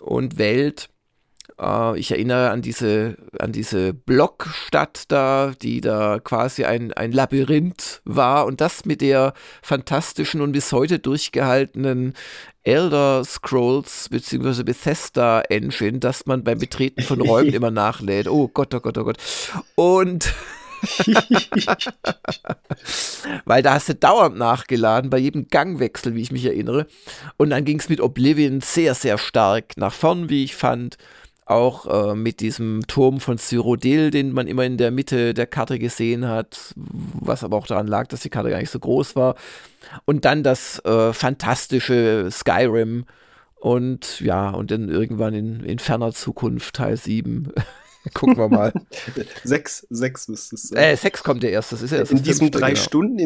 und 0.00 0.38
Welt. 0.38 0.88
Äh, 1.60 1.98
ich 1.98 2.12
erinnere 2.12 2.50
an 2.50 2.62
diese, 2.62 3.16
an 3.38 3.50
diese 3.50 3.92
Blockstadt 3.92 5.04
da, 5.08 5.52
die 5.60 5.80
da 5.80 6.20
quasi 6.20 6.64
ein, 6.64 6.92
ein 6.92 7.10
Labyrinth 7.10 8.00
war 8.04 8.46
und 8.46 8.60
das 8.60 8.84
mit 8.84 9.00
der 9.00 9.34
fantastischen 9.62 10.40
und 10.40 10.52
bis 10.52 10.72
heute 10.72 11.00
durchgehaltenen 11.00 12.14
Elder 12.68 13.24
Scrolls 13.24 14.10
bzw. 14.10 14.62
Bethesda 14.62 15.40
Engine, 15.48 16.00
dass 16.00 16.26
man 16.26 16.44
beim 16.44 16.58
Betreten 16.58 17.02
von 17.02 17.22
Räumen 17.22 17.54
immer 17.54 17.70
nachlädt. 17.70 18.28
Oh 18.28 18.48
Gott, 18.48 18.74
oh 18.74 18.80
Gott, 18.80 18.98
oh 18.98 19.04
Gott. 19.04 19.16
Und 19.74 20.34
Weil 23.44 23.62
da 23.62 23.74
hast 23.74 23.88
du 23.88 23.94
dauernd 23.94 24.36
nachgeladen, 24.36 25.10
bei 25.10 25.18
jedem 25.18 25.48
Gangwechsel, 25.48 26.14
wie 26.14 26.20
ich 26.22 26.30
mich 26.30 26.44
erinnere. 26.44 26.86
Und 27.36 27.50
dann 27.50 27.64
ging 27.64 27.80
es 27.80 27.88
mit 27.88 28.00
Oblivion 28.00 28.60
sehr, 28.60 28.94
sehr 28.94 29.18
stark 29.18 29.76
nach 29.76 29.92
vorn, 29.92 30.28
wie 30.28 30.44
ich 30.44 30.54
fand. 30.54 30.96
Auch 31.50 32.10
äh, 32.10 32.14
mit 32.14 32.40
diesem 32.40 32.86
Turm 32.86 33.20
von 33.20 33.38
Cyrodiil, 33.38 34.10
den 34.10 34.32
man 34.32 34.46
immer 34.46 34.64
in 34.64 34.76
der 34.76 34.90
Mitte 34.90 35.34
der 35.34 35.46
Karte 35.46 35.78
gesehen 35.78 36.28
hat, 36.28 36.74
was 36.76 37.44
aber 37.44 37.56
auch 37.56 37.66
daran 37.66 37.86
lag, 37.86 38.06
dass 38.08 38.20
die 38.20 38.30
Karte 38.30 38.50
gar 38.50 38.58
nicht 38.58 38.70
so 38.70 38.78
groß 38.78 39.16
war. 39.16 39.34
Und 40.04 40.24
dann 40.24 40.42
das 40.42 40.84
äh, 40.84 41.12
fantastische 41.12 42.28
Skyrim 42.30 43.06
und 43.56 44.20
ja, 44.20 44.50
und 44.50 44.70
dann 44.70 44.88
irgendwann 44.88 45.34
in, 45.34 45.60
in 45.64 45.78
ferner 45.78 46.12
Zukunft 46.12 46.76
Teil 46.76 46.96
7. 46.96 47.52
Gucken 48.14 48.36
wir 48.36 48.48
mal. 48.48 48.72
sechs, 49.44 49.86
sechs 49.90 50.28
müsste 50.28 50.54
es 50.54 50.68
sein. 50.68 50.78
Äh, 50.78 50.96
sechs 50.96 51.22
kommt 51.22 51.42
der 51.42 51.50
erst. 51.50 51.72
Das 51.72 51.82
ist 51.82 51.90
ja 51.90 52.02
in 52.02 52.22
diesem 52.22 52.50
drei 52.50 52.70
genau. 52.70 52.80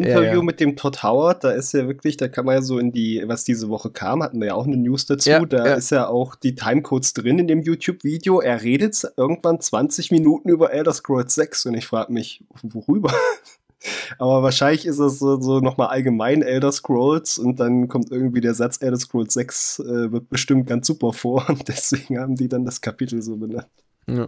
Ja, 0.09 0.21
ja. 0.21 0.41
mit 0.41 0.59
dem 0.59 0.75
Todd 0.75 1.03
Howard, 1.03 1.43
da 1.43 1.51
ist 1.51 1.73
ja 1.73 1.87
wirklich, 1.87 2.17
da 2.17 2.27
kann 2.27 2.45
man 2.45 2.55
ja 2.55 2.61
so 2.61 2.79
in 2.79 2.91
die, 2.91 3.23
was 3.25 3.43
diese 3.43 3.69
Woche 3.69 3.91
kam, 3.91 4.23
hatten 4.23 4.39
wir 4.39 4.47
ja 4.47 4.53
auch 4.55 4.65
eine 4.65 4.77
News 4.77 5.05
dazu. 5.05 5.29
Ja, 5.29 5.45
da 5.45 5.75
ist 5.75 5.91
ja 5.91 6.07
auch 6.07 6.35
die 6.35 6.55
Timecodes 6.55 7.13
drin 7.13 7.39
in 7.39 7.47
dem 7.47 7.61
YouTube-Video. 7.61 8.39
Er 8.41 8.61
redet 8.63 9.03
irgendwann 9.15 9.59
20 9.59 10.11
Minuten 10.11 10.49
über 10.49 10.71
Elder 10.73 10.93
Scrolls 10.93 11.35
6 11.35 11.67
und 11.67 11.75
ich 11.75 11.85
frage 11.85 12.11
mich, 12.11 12.43
worüber? 12.61 13.13
Aber 14.17 14.43
wahrscheinlich 14.43 14.85
ist 14.85 14.99
es 14.99 15.19
so, 15.19 15.41
so 15.41 15.59
nochmal 15.59 15.87
allgemein 15.87 16.41
Elder 16.41 16.71
Scrolls 16.71 17.37
und 17.37 17.59
dann 17.59 17.89
kommt 17.89 18.11
irgendwie 18.11 18.39
der 18.39 18.53
Satz 18.53 18.81
Elder 18.81 18.97
Scrolls 18.97 19.33
6 19.33 19.79
äh, 19.79 20.11
wird 20.11 20.29
bestimmt 20.29 20.67
ganz 20.67 20.87
super 20.87 21.11
vor 21.13 21.49
und 21.49 21.67
deswegen 21.67 22.17
haben 22.17 22.35
die 22.35 22.47
dann 22.47 22.65
das 22.65 22.81
Kapitel 22.81 23.21
so 23.21 23.35
benannt. 23.35 23.67
Ja. 24.07 24.27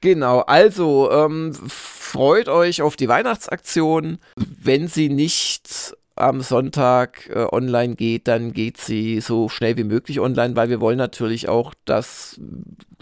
Genau, 0.00 0.40
also 0.40 1.10
ähm, 1.10 1.52
freut 1.66 2.48
euch 2.48 2.82
auf 2.82 2.96
die 2.96 3.08
Weihnachtsaktion. 3.08 4.18
Wenn 4.36 4.88
sie 4.88 5.08
nicht 5.08 5.96
am 6.14 6.40
Sonntag 6.40 7.28
äh, 7.28 7.46
online 7.52 7.94
geht, 7.94 8.26
dann 8.28 8.52
geht 8.52 8.78
sie 8.78 9.20
so 9.20 9.48
schnell 9.48 9.76
wie 9.76 9.84
möglich 9.84 10.20
online, 10.20 10.56
weil 10.56 10.70
wir 10.70 10.80
wollen 10.80 10.98
natürlich 10.98 11.48
auch 11.48 11.74
das 11.84 12.40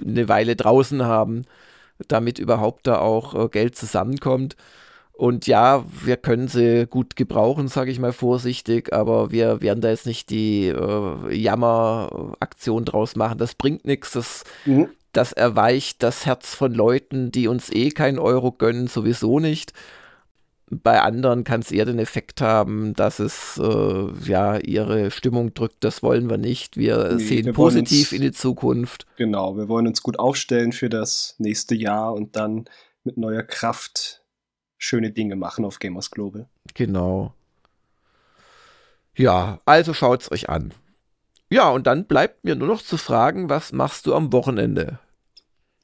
eine 0.04 0.28
Weile 0.28 0.56
draußen 0.56 1.04
haben, 1.04 1.44
damit 2.08 2.38
überhaupt 2.38 2.86
da 2.86 2.98
auch 2.98 3.34
äh, 3.34 3.48
Geld 3.48 3.76
zusammenkommt. 3.76 4.56
Und 5.12 5.46
ja, 5.46 5.84
wir 6.02 6.16
können 6.16 6.48
sie 6.48 6.88
gut 6.88 7.14
gebrauchen, 7.14 7.68
sage 7.68 7.92
ich 7.92 8.00
mal 8.00 8.12
vorsichtig, 8.12 8.92
aber 8.92 9.30
wir 9.30 9.62
werden 9.62 9.80
da 9.80 9.90
jetzt 9.90 10.06
nicht 10.06 10.28
die 10.30 10.66
äh, 10.66 11.32
Jammeraktion 11.32 12.84
draus 12.84 13.14
machen. 13.14 13.38
Das 13.38 13.54
bringt 13.54 13.84
nichts. 13.84 14.12
Das 14.12 14.42
mhm 14.64 14.88
das 15.16 15.32
erweicht 15.32 16.02
das 16.02 16.26
Herz 16.26 16.54
von 16.54 16.74
Leuten, 16.74 17.30
die 17.30 17.48
uns 17.48 17.70
eh 17.70 17.90
keinen 17.90 18.18
Euro 18.18 18.52
gönnen, 18.52 18.86
sowieso 18.86 19.40
nicht. 19.40 19.72
Bei 20.70 21.02
anderen 21.02 21.44
kann 21.44 21.60
es 21.60 21.70
eher 21.70 21.84
den 21.84 21.98
Effekt 21.98 22.40
haben, 22.40 22.94
dass 22.94 23.18
es 23.18 23.58
äh, 23.62 24.06
ja 24.24 24.56
ihre 24.56 25.10
Stimmung 25.10 25.54
drückt. 25.54 25.84
Das 25.84 26.02
wollen 26.02 26.28
wir 26.28 26.38
nicht. 26.38 26.76
Wir 26.76 27.14
nee, 27.14 27.22
sehen 27.22 27.46
wir 27.46 27.52
positiv 27.52 28.10
uns, 28.10 28.12
in 28.12 28.22
die 28.22 28.32
Zukunft. 28.32 29.06
Genau, 29.16 29.56
wir 29.56 29.68
wollen 29.68 29.86
uns 29.86 30.02
gut 30.02 30.18
aufstellen 30.18 30.72
für 30.72 30.88
das 30.88 31.36
nächste 31.38 31.74
Jahr 31.74 32.14
und 32.14 32.36
dann 32.36 32.64
mit 33.04 33.18
neuer 33.18 33.42
Kraft 33.42 34.22
schöne 34.78 35.10
Dinge 35.10 35.36
machen 35.36 35.64
auf 35.64 35.78
Gamers 35.78 36.10
Global. 36.10 36.48
Genau. 36.74 37.34
Ja, 39.16 39.60
also 39.64 39.94
schaut's 39.94 40.32
euch 40.32 40.48
an. 40.48 40.72
Ja, 41.50 41.70
und 41.70 41.86
dann 41.86 42.06
bleibt 42.06 42.44
mir 42.44 42.56
nur 42.56 42.68
noch 42.68 42.82
zu 42.82 42.96
fragen, 42.96 43.48
was 43.48 43.72
machst 43.72 44.06
du 44.06 44.14
am 44.14 44.32
Wochenende? 44.32 44.98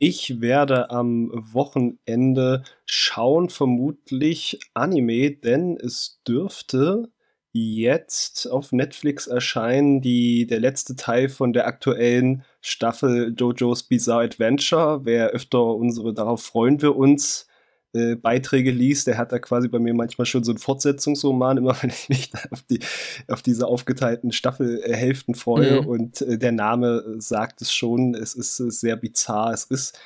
Ich 0.02 0.40
werde 0.40 0.88
am 0.88 1.30
Wochenende 1.52 2.62
schauen, 2.86 3.50
vermutlich 3.50 4.58
Anime, 4.72 5.30
denn 5.30 5.76
es 5.76 6.22
dürfte 6.26 7.12
jetzt 7.52 8.46
auf 8.50 8.72
Netflix 8.72 9.26
erscheinen, 9.26 10.00
die, 10.00 10.46
der 10.46 10.58
letzte 10.58 10.96
Teil 10.96 11.28
von 11.28 11.52
der 11.52 11.66
aktuellen 11.66 12.44
Staffel 12.62 13.34
JoJo's 13.36 13.82
Bizarre 13.82 14.24
Adventure. 14.24 15.04
Wer 15.04 15.28
öfter 15.32 15.62
unsere 15.74 16.14
Darauf 16.14 16.44
freuen 16.44 16.80
wir 16.80 16.96
uns 16.96 17.46
äh, 17.92 18.14
Beiträge 18.14 18.70
liest, 18.70 19.07
der 19.07 19.18
hat 19.18 19.33
da 19.33 19.38
quasi 19.38 19.68
bei 19.68 19.79
mir 19.79 19.94
manchmal 19.94 20.26
schon 20.26 20.44
so 20.44 20.53
einen 20.53 20.59
Fortsetzungsroman, 20.59 21.59
immer 21.59 21.76
wenn 21.83 21.90
ich 21.90 22.09
mich 22.09 22.31
auf, 22.50 22.62
die, 22.62 22.81
auf 23.29 23.42
diese 23.42 23.66
aufgeteilten 23.66 24.33
Staffelhälften 24.33 25.35
freue. 25.35 25.83
Mhm. 25.83 25.87
Und 25.88 26.22
äh, 26.22 26.38
der 26.38 26.53
Name 26.53 27.16
sagt 27.18 27.62
es 27.62 27.72
schon, 27.72 28.14
es 28.14 28.35
ist 28.35 28.61
äh, 28.61 28.70
sehr 28.70 28.96
bizarr. 28.96 29.53
Es 29.53 29.64
ist, 29.64 29.98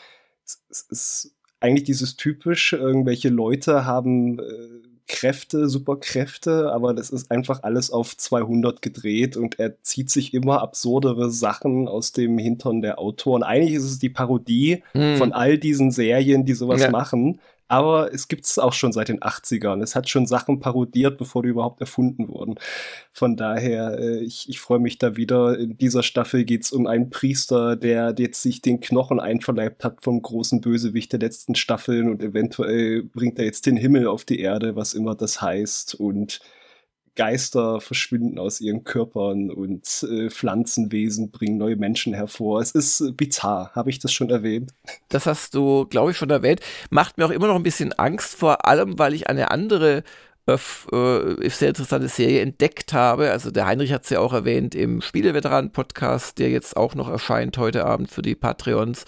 es, 0.70 0.86
ist 0.88 1.34
eigentlich 1.60 1.84
dieses 1.84 2.16
typisch, 2.16 2.72
irgendwelche 2.72 3.28
Leute 3.28 3.84
haben 3.84 4.38
äh, 4.38 4.42
Kräfte, 5.06 5.68
Superkräfte, 5.68 6.72
aber 6.72 6.94
das 6.94 7.10
ist 7.10 7.30
einfach 7.30 7.62
alles 7.62 7.90
auf 7.90 8.16
200 8.16 8.80
gedreht 8.80 9.36
und 9.36 9.58
er 9.58 9.82
zieht 9.82 10.10
sich 10.10 10.32
immer 10.32 10.62
absurdere 10.62 11.30
Sachen 11.30 11.88
aus 11.88 12.12
dem 12.12 12.38
Hintern 12.38 12.80
der 12.80 12.98
Autoren. 12.98 13.42
Eigentlich 13.42 13.74
ist 13.74 13.84
es 13.84 13.98
die 13.98 14.08
Parodie 14.08 14.82
mm. 14.94 15.16
von 15.16 15.34
all 15.34 15.58
diesen 15.58 15.90
Serien, 15.90 16.46
die 16.46 16.54
sowas 16.54 16.80
ja. 16.80 16.90
machen, 16.90 17.38
aber 17.68 18.12
es 18.12 18.28
gibt 18.28 18.44
es 18.44 18.58
auch 18.58 18.72
schon 18.72 18.92
seit 18.92 19.08
den 19.08 19.20
80ern. 19.20 19.82
Es 19.82 19.96
hat 19.96 20.08
schon 20.08 20.26
Sachen 20.26 20.60
parodiert, 20.60 21.16
bevor 21.18 21.42
die 21.42 21.48
überhaupt 21.48 21.80
erfunden 21.80 22.28
wurden. 22.28 22.56
Von 23.12 23.36
daher, 23.36 23.98
äh, 23.98 24.18
ich, 24.20 24.48
ich 24.48 24.60
freue 24.60 24.78
mich 24.78 24.98
da 24.98 25.16
wieder. 25.16 25.58
In 25.58 25.76
dieser 25.78 26.02
Staffel 26.02 26.44
geht 26.44 26.64
es 26.64 26.72
um 26.72 26.86
einen 26.86 27.10
Priester, 27.10 27.76
der 27.76 28.14
jetzt 28.18 28.42
sich 28.42 28.60
den 28.60 28.80
Knochen 28.80 29.18
einverleibt 29.18 29.84
hat 29.84 30.02
vom 30.02 30.20
großen 30.20 30.60
Bösewicht 30.60 31.12
der 31.12 31.20
letzten 31.20 31.54
Staffeln 31.54 32.10
und 32.10 32.22
eventuell 32.22 33.02
bringt 33.02 33.38
er 33.38 33.46
jetzt 33.46 33.66
den 33.66 33.76
Himmel 33.76 34.06
auf 34.08 34.24
die 34.24 34.40
Erde, 34.40 34.76
was 34.76 34.94
immer 34.94 35.14
das 35.14 35.40
heißt. 35.40 35.94
Und 35.94 36.40
Geister 37.16 37.80
verschwinden 37.80 38.38
aus 38.38 38.60
ihren 38.60 38.84
Körpern 38.84 39.50
und 39.50 40.06
äh, 40.10 40.30
Pflanzenwesen 40.30 41.30
bringen 41.30 41.58
neue 41.58 41.76
Menschen 41.76 42.14
hervor. 42.14 42.60
Es 42.60 42.72
ist 42.72 43.00
äh, 43.00 43.12
bizarr, 43.12 43.70
habe 43.74 43.90
ich 43.90 43.98
das 43.98 44.12
schon 44.12 44.30
erwähnt? 44.30 44.72
Das 45.08 45.26
hast 45.26 45.54
du, 45.54 45.86
glaube 45.86 46.10
ich, 46.10 46.16
schon 46.16 46.30
erwähnt. 46.30 46.60
Macht 46.90 47.18
mir 47.18 47.26
auch 47.26 47.30
immer 47.30 47.46
noch 47.46 47.56
ein 47.56 47.62
bisschen 47.62 47.92
Angst, 47.92 48.34
vor 48.34 48.66
allem, 48.66 48.98
weil 48.98 49.14
ich 49.14 49.28
eine 49.28 49.50
andere 49.50 50.02
äh, 50.46 50.54
äh 50.54 51.48
sehr 51.48 51.68
interessante 51.68 52.08
Serie 52.08 52.40
entdeckt 52.40 52.92
habe. 52.92 53.30
Also 53.30 53.50
der 53.50 53.66
Heinrich 53.66 53.92
hat 53.92 54.04
es 54.04 54.10
ja 54.10 54.20
auch 54.20 54.32
erwähnt 54.32 54.74
im 54.74 55.00
Spieleveteranen-Podcast, 55.00 56.38
der 56.38 56.50
jetzt 56.50 56.76
auch 56.76 56.94
noch 56.94 57.08
erscheint 57.08 57.58
heute 57.58 57.84
Abend 57.84 58.10
für 58.10 58.22
die 58.22 58.34
Patreons. 58.34 59.04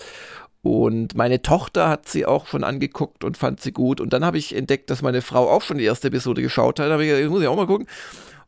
Und 0.66 1.14
meine 1.14 1.42
Tochter 1.42 1.88
hat 1.88 2.08
sie 2.08 2.26
auch 2.26 2.48
schon 2.48 2.64
angeguckt 2.64 3.22
und 3.22 3.36
fand 3.36 3.60
sie 3.60 3.70
gut. 3.70 4.00
Und 4.00 4.12
dann 4.12 4.24
habe 4.24 4.36
ich 4.36 4.52
entdeckt, 4.52 4.90
dass 4.90 5.00
meine 5.00 5.22
Frau 5.22 5.48
auch 5.48 5.62
schon 5.62 5.78
die 5.78 5.84
erste 5.84 6.08
Episode 6.08 6.42
geschaut 6.42 6.80
hat. 6.80 6.88
Da 6.88 6.92
habe 6.94 7.04
ich 7.04 7.10
gesagt, 7.10 7.30
muss 7.30 7.40
ich 7.40 7.46
auch 7.46 7.54
mal 7.54 7.68
gucken. 7.68 7.86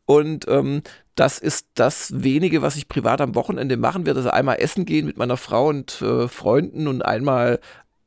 Und 0.05 0.45
ähm, 0.49 0.81
das 1.15 1.39
ist 1.39 1.67
das 1.75 2.11
wenige, 2.21 2.61
was 2.61 2.75
ich 2.75 2.89
privat 2.89 3.21
am 3.21 3.35
Wochenende 3.35 3.77
machen 3.77 4.05
werde. 4.05 4.19
Also 4.19 4.31
einmal 4.31 4.57
essen 4.59 4.83
gehen 4.83 5.05
mit 5.05 5.15
meiner 5.15 5.37
Frau 5.37 5.69
und 5.69 6.01
äh, 6.01 6.27
Freunden 6.27 6.89
und 6.89 7.05
einmal, 7.05 7.61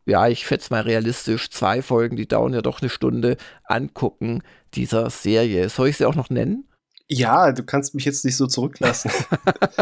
ja, 0.04 0.28
ich 0.28 0.46
schätze 0.46 0.74
mal 0.74 0.82
realistisch, 0.82 1.48
zwei 1.48 1.80
Folgen, 1.80 2.16
die 2.16 2.28
dauern 2.28 2.52
ja 2.52 2.60
doch 2.60 2.82
eine 2.82 2.90
Stunde, 2.90 3.38
angucken 3.64 4.42
dieser 4.74 5.08
Serie. 5.08 5.70
Soll 5.70 5.88
ich 5.88 5.96
sie 5.96 6.04
auch 6.04 6.16
noch 6.16 6.28
nennen? 6.28 6.68
Ja, 7.08 7.52
du 7.52 7.62
kannst 7.62 7.94
mich 7.94 8.04
jetzt 8.04 8.26
nicht 8.26 8.36
so 8.36 8.46
zurücklassen. 8.46 9.10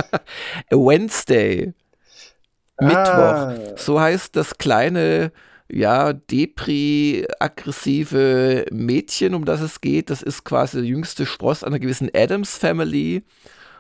Wednesday. 0.71 1.75
Ah. 2.81 3.55
Mittwoch. 3.55 3.79
So 3.79 4.01
heißt 4.01 4.35
das 4.37 4.59
kleine, 4.59 5.33
ja, 5.71 6.13
depri-aggressive 6.13 8.67
Mädchen, 8.73 9.35
um 9.35 9.45
das 9.45 9.61
es 9.61 9.81
geht. 9.81 10.11
Das 10.11 10.23
ist 10.23 10.45
quasi 10.45 10.79
der 10.79 10.87
jüngste 10.87 11.27
Spross 11.27 11.65
einer 11.65 11.79
gewissen 11.79 12.11
Adams 12.15 12.57
Family. 12.57 13.23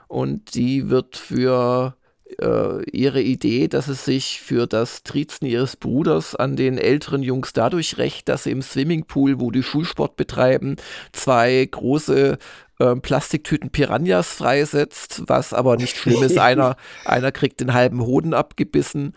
Und 0.08 0.54
die 0.54 0.90
wird 0.90 1.16
für 1.16 1.96
äh, 2.38 2.82
ihre 2.90 3.22
Idee, 3.22 3.68
dass 3.68 3.88
es 3.88 4.04
sich 4.04 4.40
für 4.40 4.66
das 4.66 5.02
Trizen 5.02 5.46
ihres 5.46 5.76
Bruders 5.76 6.36
an 6.36 6.56
den 6.56 6.78
älteren 6.78 7.22
Jungs 7.22 7.52
dadurch 7.52 7.98
rächt, 7.98 8.28
dass 8.28 8.44
sie 8.44 8.50
im 8.50 8.62
Swimmingpool, 8.62 9.40
wo 9.40 9.50
die 9.50 9.62
Schulsport 9.62 10.16
betreiben, 10.16 10.76
zwei 11.12 11.66
große 11.68 12.38
ähm, 12.80 13.02
Plastiktüten 13.02 13.70
Piranhas 13.70 14.28
freisetzt, 14.28 15.22
was 15.26 15.52
aber 15.52 15.76
nicht 15.76 15.96
schlimm 15.96 16.22
ist. 16.22 16.38
einer, 16.40 16.76
einer 17.04 17.30
kriegt 17.30 17.60
den 17.60 17.74
halben 17.74 18.00
Hoden 18.00 18.34
abgebissen. 18.34 19.14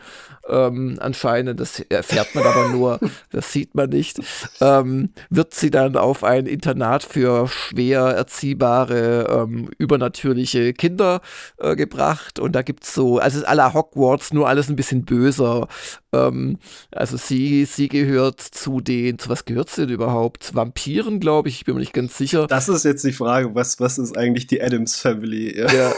Ähm, 0.48 0.98
anscheinend, 1.00 1.60
das 1.60 1.80
erfährt 1.80 2.36
man 2.36 2.46
aber 2.46 2.68
nur, 2.68 3.00
das 3.32 3.54
sieht 3.54 3.76
man 3.76 3.90
nicht. 3.90 4.20
Ähm, 4.60 5.14
wird 5.30 5.54
sie 5.54 5.72
dann 5.72 5.96
auf 5.96 6.24
ein 6.24 6.46
Internat 6.46 7.04
für 7.04 7.48
schwer 7.48 8.02
erziehbare, 8.02 9.28
ähm, 9.30 9.70
übernatürliche 9.78 10.74
Kinder 10.74 11.22
äh, 11.58 11.76
gebracht. 11.78 12.40
Und 12.40 12.54
da 12.54 12.62
gibt 12.62 12.84
es 12.84 12.94
so, 12.94 13.20
also 13.20 13.40
à 13.46 13.56
la 13.56 13.74
Hogwarts, 13.74 14.34
nur 14.34 14.50
alles 14.50 14.70
ein 14.70 14.76
bisschen 14.76 15.06
böser. 15.06 15.68
Ähm, 16.14 16.60
also 16.92 17.18
sie, 17.18 17.66
sie 17.66 17.90
gehört 17.90 18.40
zu 18.40 18.80
den, 18.80 19.20
zu 19.20 19.30
was 19.30 19.46
gehört 19.46 19.70
sie 19.70 19.86
denn 19.86 19.96
überhaupt? 19.96 20.56
Vampiren, 20.56 21.20
glaube 21.20 21.50
ich, 21.50 21.56
ich 21.56 21.66
bin 21.66 21.76
mir 21.76 21.82
nicht 21.82 21.94
ganz 21.94 22.18
sicher. 22.18 22.48
Das 22.48 22.70
ist 22.70 22.86
jetzt 22.86 23.04
die 23.04 23.12
Frage, 23.12 23.56
was, 23.56 23.80
was 23.80 23.98
ist 23.98 24.18
eigentlich 24.18 24.48
die 24.48 24.62
Adams 24.62 24.98
Family? 24.98 25.58
Ja. 25.58 25.72
ja. 25.72 25.94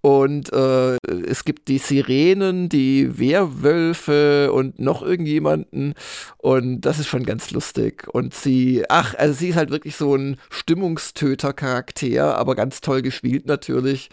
Und 0.00 0.52
äh, 0.52 0.96
es 1.26 1.44
gibt 1.44 1.68
die 1.68 1.78
Sirenen, 1.78 2.68
die 2.68 3.18
Werwölfe 3.18 4.52
und 4.52 4.78
noch 4.78 5.02
irgendjemanden. 5.02 5.94
Und 6.36 6.82
das 6.82 7.00
ist 7.00 7.08
schon 7.08 7.24
ganz 7.24 7.50
lustig. 7.50 8.06
Und 8.08 8.32
sie, 8.32 8.84
ach, 8.88 9.14
also 9.16 9.34
sie 9.34 9.48
ist 9.48 9.56
halt 9.56 9.70
wirklich 9.70 9.96
so 9.96 10.14
ein 10.14 10.38
Stimmungstöter-Charakter, 10.50 12.36
aber 12.38 12.54
ganz 12.54 12.80
toll 12.80 13.02
gespielt 13.02 13.46
natürlich. 13.46 14.08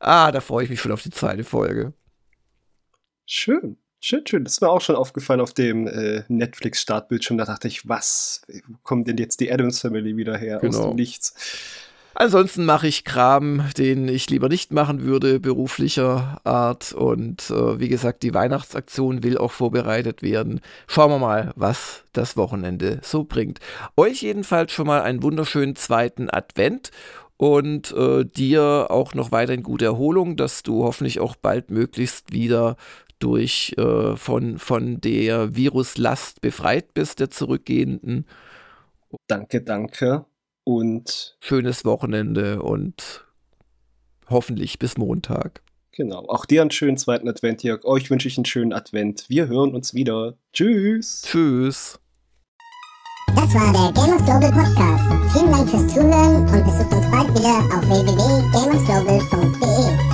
Ah, 0.00 0.32
da 0.32 0.40
freue 0.40 0.64
ich 0.64 0.70
mich 0.70 0.80
schon 0.80 0.92
auf 0.92 1.02
die 1.02 1.10
zweite 1.10 1.44
Folge. 1.44 1.94
Schön. 3.24 3.78
Schön, 4.06 4.26
schön. 4.26 4.44
Das 4.44 4.52
ist 4.52 4.60
mir 4.60 4.68
auch 4.68 4.82
schon 4.82 4.96
aufgefallen 4.96 5.40
auf 5.40 5.54
dem 5.54 5.86
äh, 5.86 6.24
Netflix-Startbildschirm. 6.28 7.38
Da 7.38 7.46
dachte 7.46 7.68
ich, 7.68 7.88
was? 7.88 8.42
Wo 8.68 8.76
kommt 8.82 9.08
denn 9.08 9.16
jetzt 9.16 9.40
die 9.40 9.50
Adams 9.50 9.80
Family 9.80 10.14
wieder 10.14 10.36
her? 10.36 10.58
Genau. 10.58 10.78
Aus 10.78 10.84
dem 10.88 10.96
Nichts. 10.96 11.34
Ansonsten 12.12 12.66
mache 12.66 12.86
ich 12.86 13.04
Kram, 13.04 13.64
den 13.78 14.06
ich 14.08 14.28
lieber 14.28 14.50
nicht 14.50 14.74
machen 14.74 15.04
würde, 15.04 15.40
beruflicher 15.40 16.38
Art. 16.44 16.92
Und 16.92 17.48
äh, 17.48 17.80
wie 17.80 17.88
gesagt, 17.88 18.22
die 18.24 18.34
Weihnachtsaktion 18.34 19.22
will 19.22 19.38
auch 19.38 19.52
vorbereitet 19.52 20.20
werden. 20.22 20.60
Schauen 20.86 21.10
wir 21.10 21.18
mal, 21.18 21.52
was 21.56 22.02
das 22.12 22.36
Wochenende 22.36 23.00
so 23.02 23.24
bringt. 23.24 23.58
Euch 23.96 24.20
jedenfalls 24.20 24.72
schon 24.72 24.86
mal 24.86 25.00
einen 25.00 25.22
wunderschönen 25.22 25.76
zweiten 25.76 26.28
Advent 26.28 26.90
und 27.36 27.92
äh, 27.92 28.24
dir 28.24 28.86
auch 28.90 29.14
noch 29.14 29.32
weiterhin 29.32 29.62
gute 29.62 29.86
Erholung, 29.86 30.36
dass 30.36 30.62
du 30.62 30.84
hoffentlich 30.84 31.20
auch 31.20 31.36
bald 31.36 31.70
möglichst 31.70 32.32
wieder 32.32 32.76
durch 33.24 33.74
äh, 33.78 34.16
von, 34.16 34.58
von 34.58 35.00
der 35.00 35.56
Viruslast 35.56 36.42
befreit 36.42 36.92
bist, 36.92 37.20
der 37.20 37.30
zurückgehenden. 37.30 38.26
Danke, 39.26 39.62
danke 39.62 40.26
und 40.64 41.38
schönes 41.40 41.86
Wochenende 41.86 42.62
und 42.62 43.24
hoffentlich 44.28 44.78
bis 44.78 44.98
Montag. 44.98 45.62
Genau. 45.92 46.26
Auch 46.28 46.44
dir 46.44 46.60
einen 46.60 46.70
schönen 46.70 46.98
zweiten 46.98 47.26
Advent, 47.28 47.62
Jörg. 47.62 47.84
Euch 47.84 48.10
wünsche 48.10 48.28
ich 48.28 48.36
einen 48.36 48.44
schönen 48.44 48.72
Advent. 48.72 49.24
Wir 49.28 49.48
hören 49.48 49.74
uns 49.74 49.94
wieder. 49.94 50.36
Tschüss. 50.52 51.22
Tschüss. 51.22 51.98
Das 53.28 53.54
war 53.54 53.72
der 53.72 53.90
Gamers 53.92 54.22
Global 54.24 54.52
Podcast. 54.52 55.04
Vielen 55.32 55.50
Dank 55.50 55.70
fürs 55.70 55.88
Zuhören 55.94 56.36
und 56.36 56.64
besucht 56.64 56.92
uns 56.92 57.10
bald 57.10 57.30
wieder 57.30 57.56
auf 57.74 57.88
www.gamersglobal.de. 57.88 60.13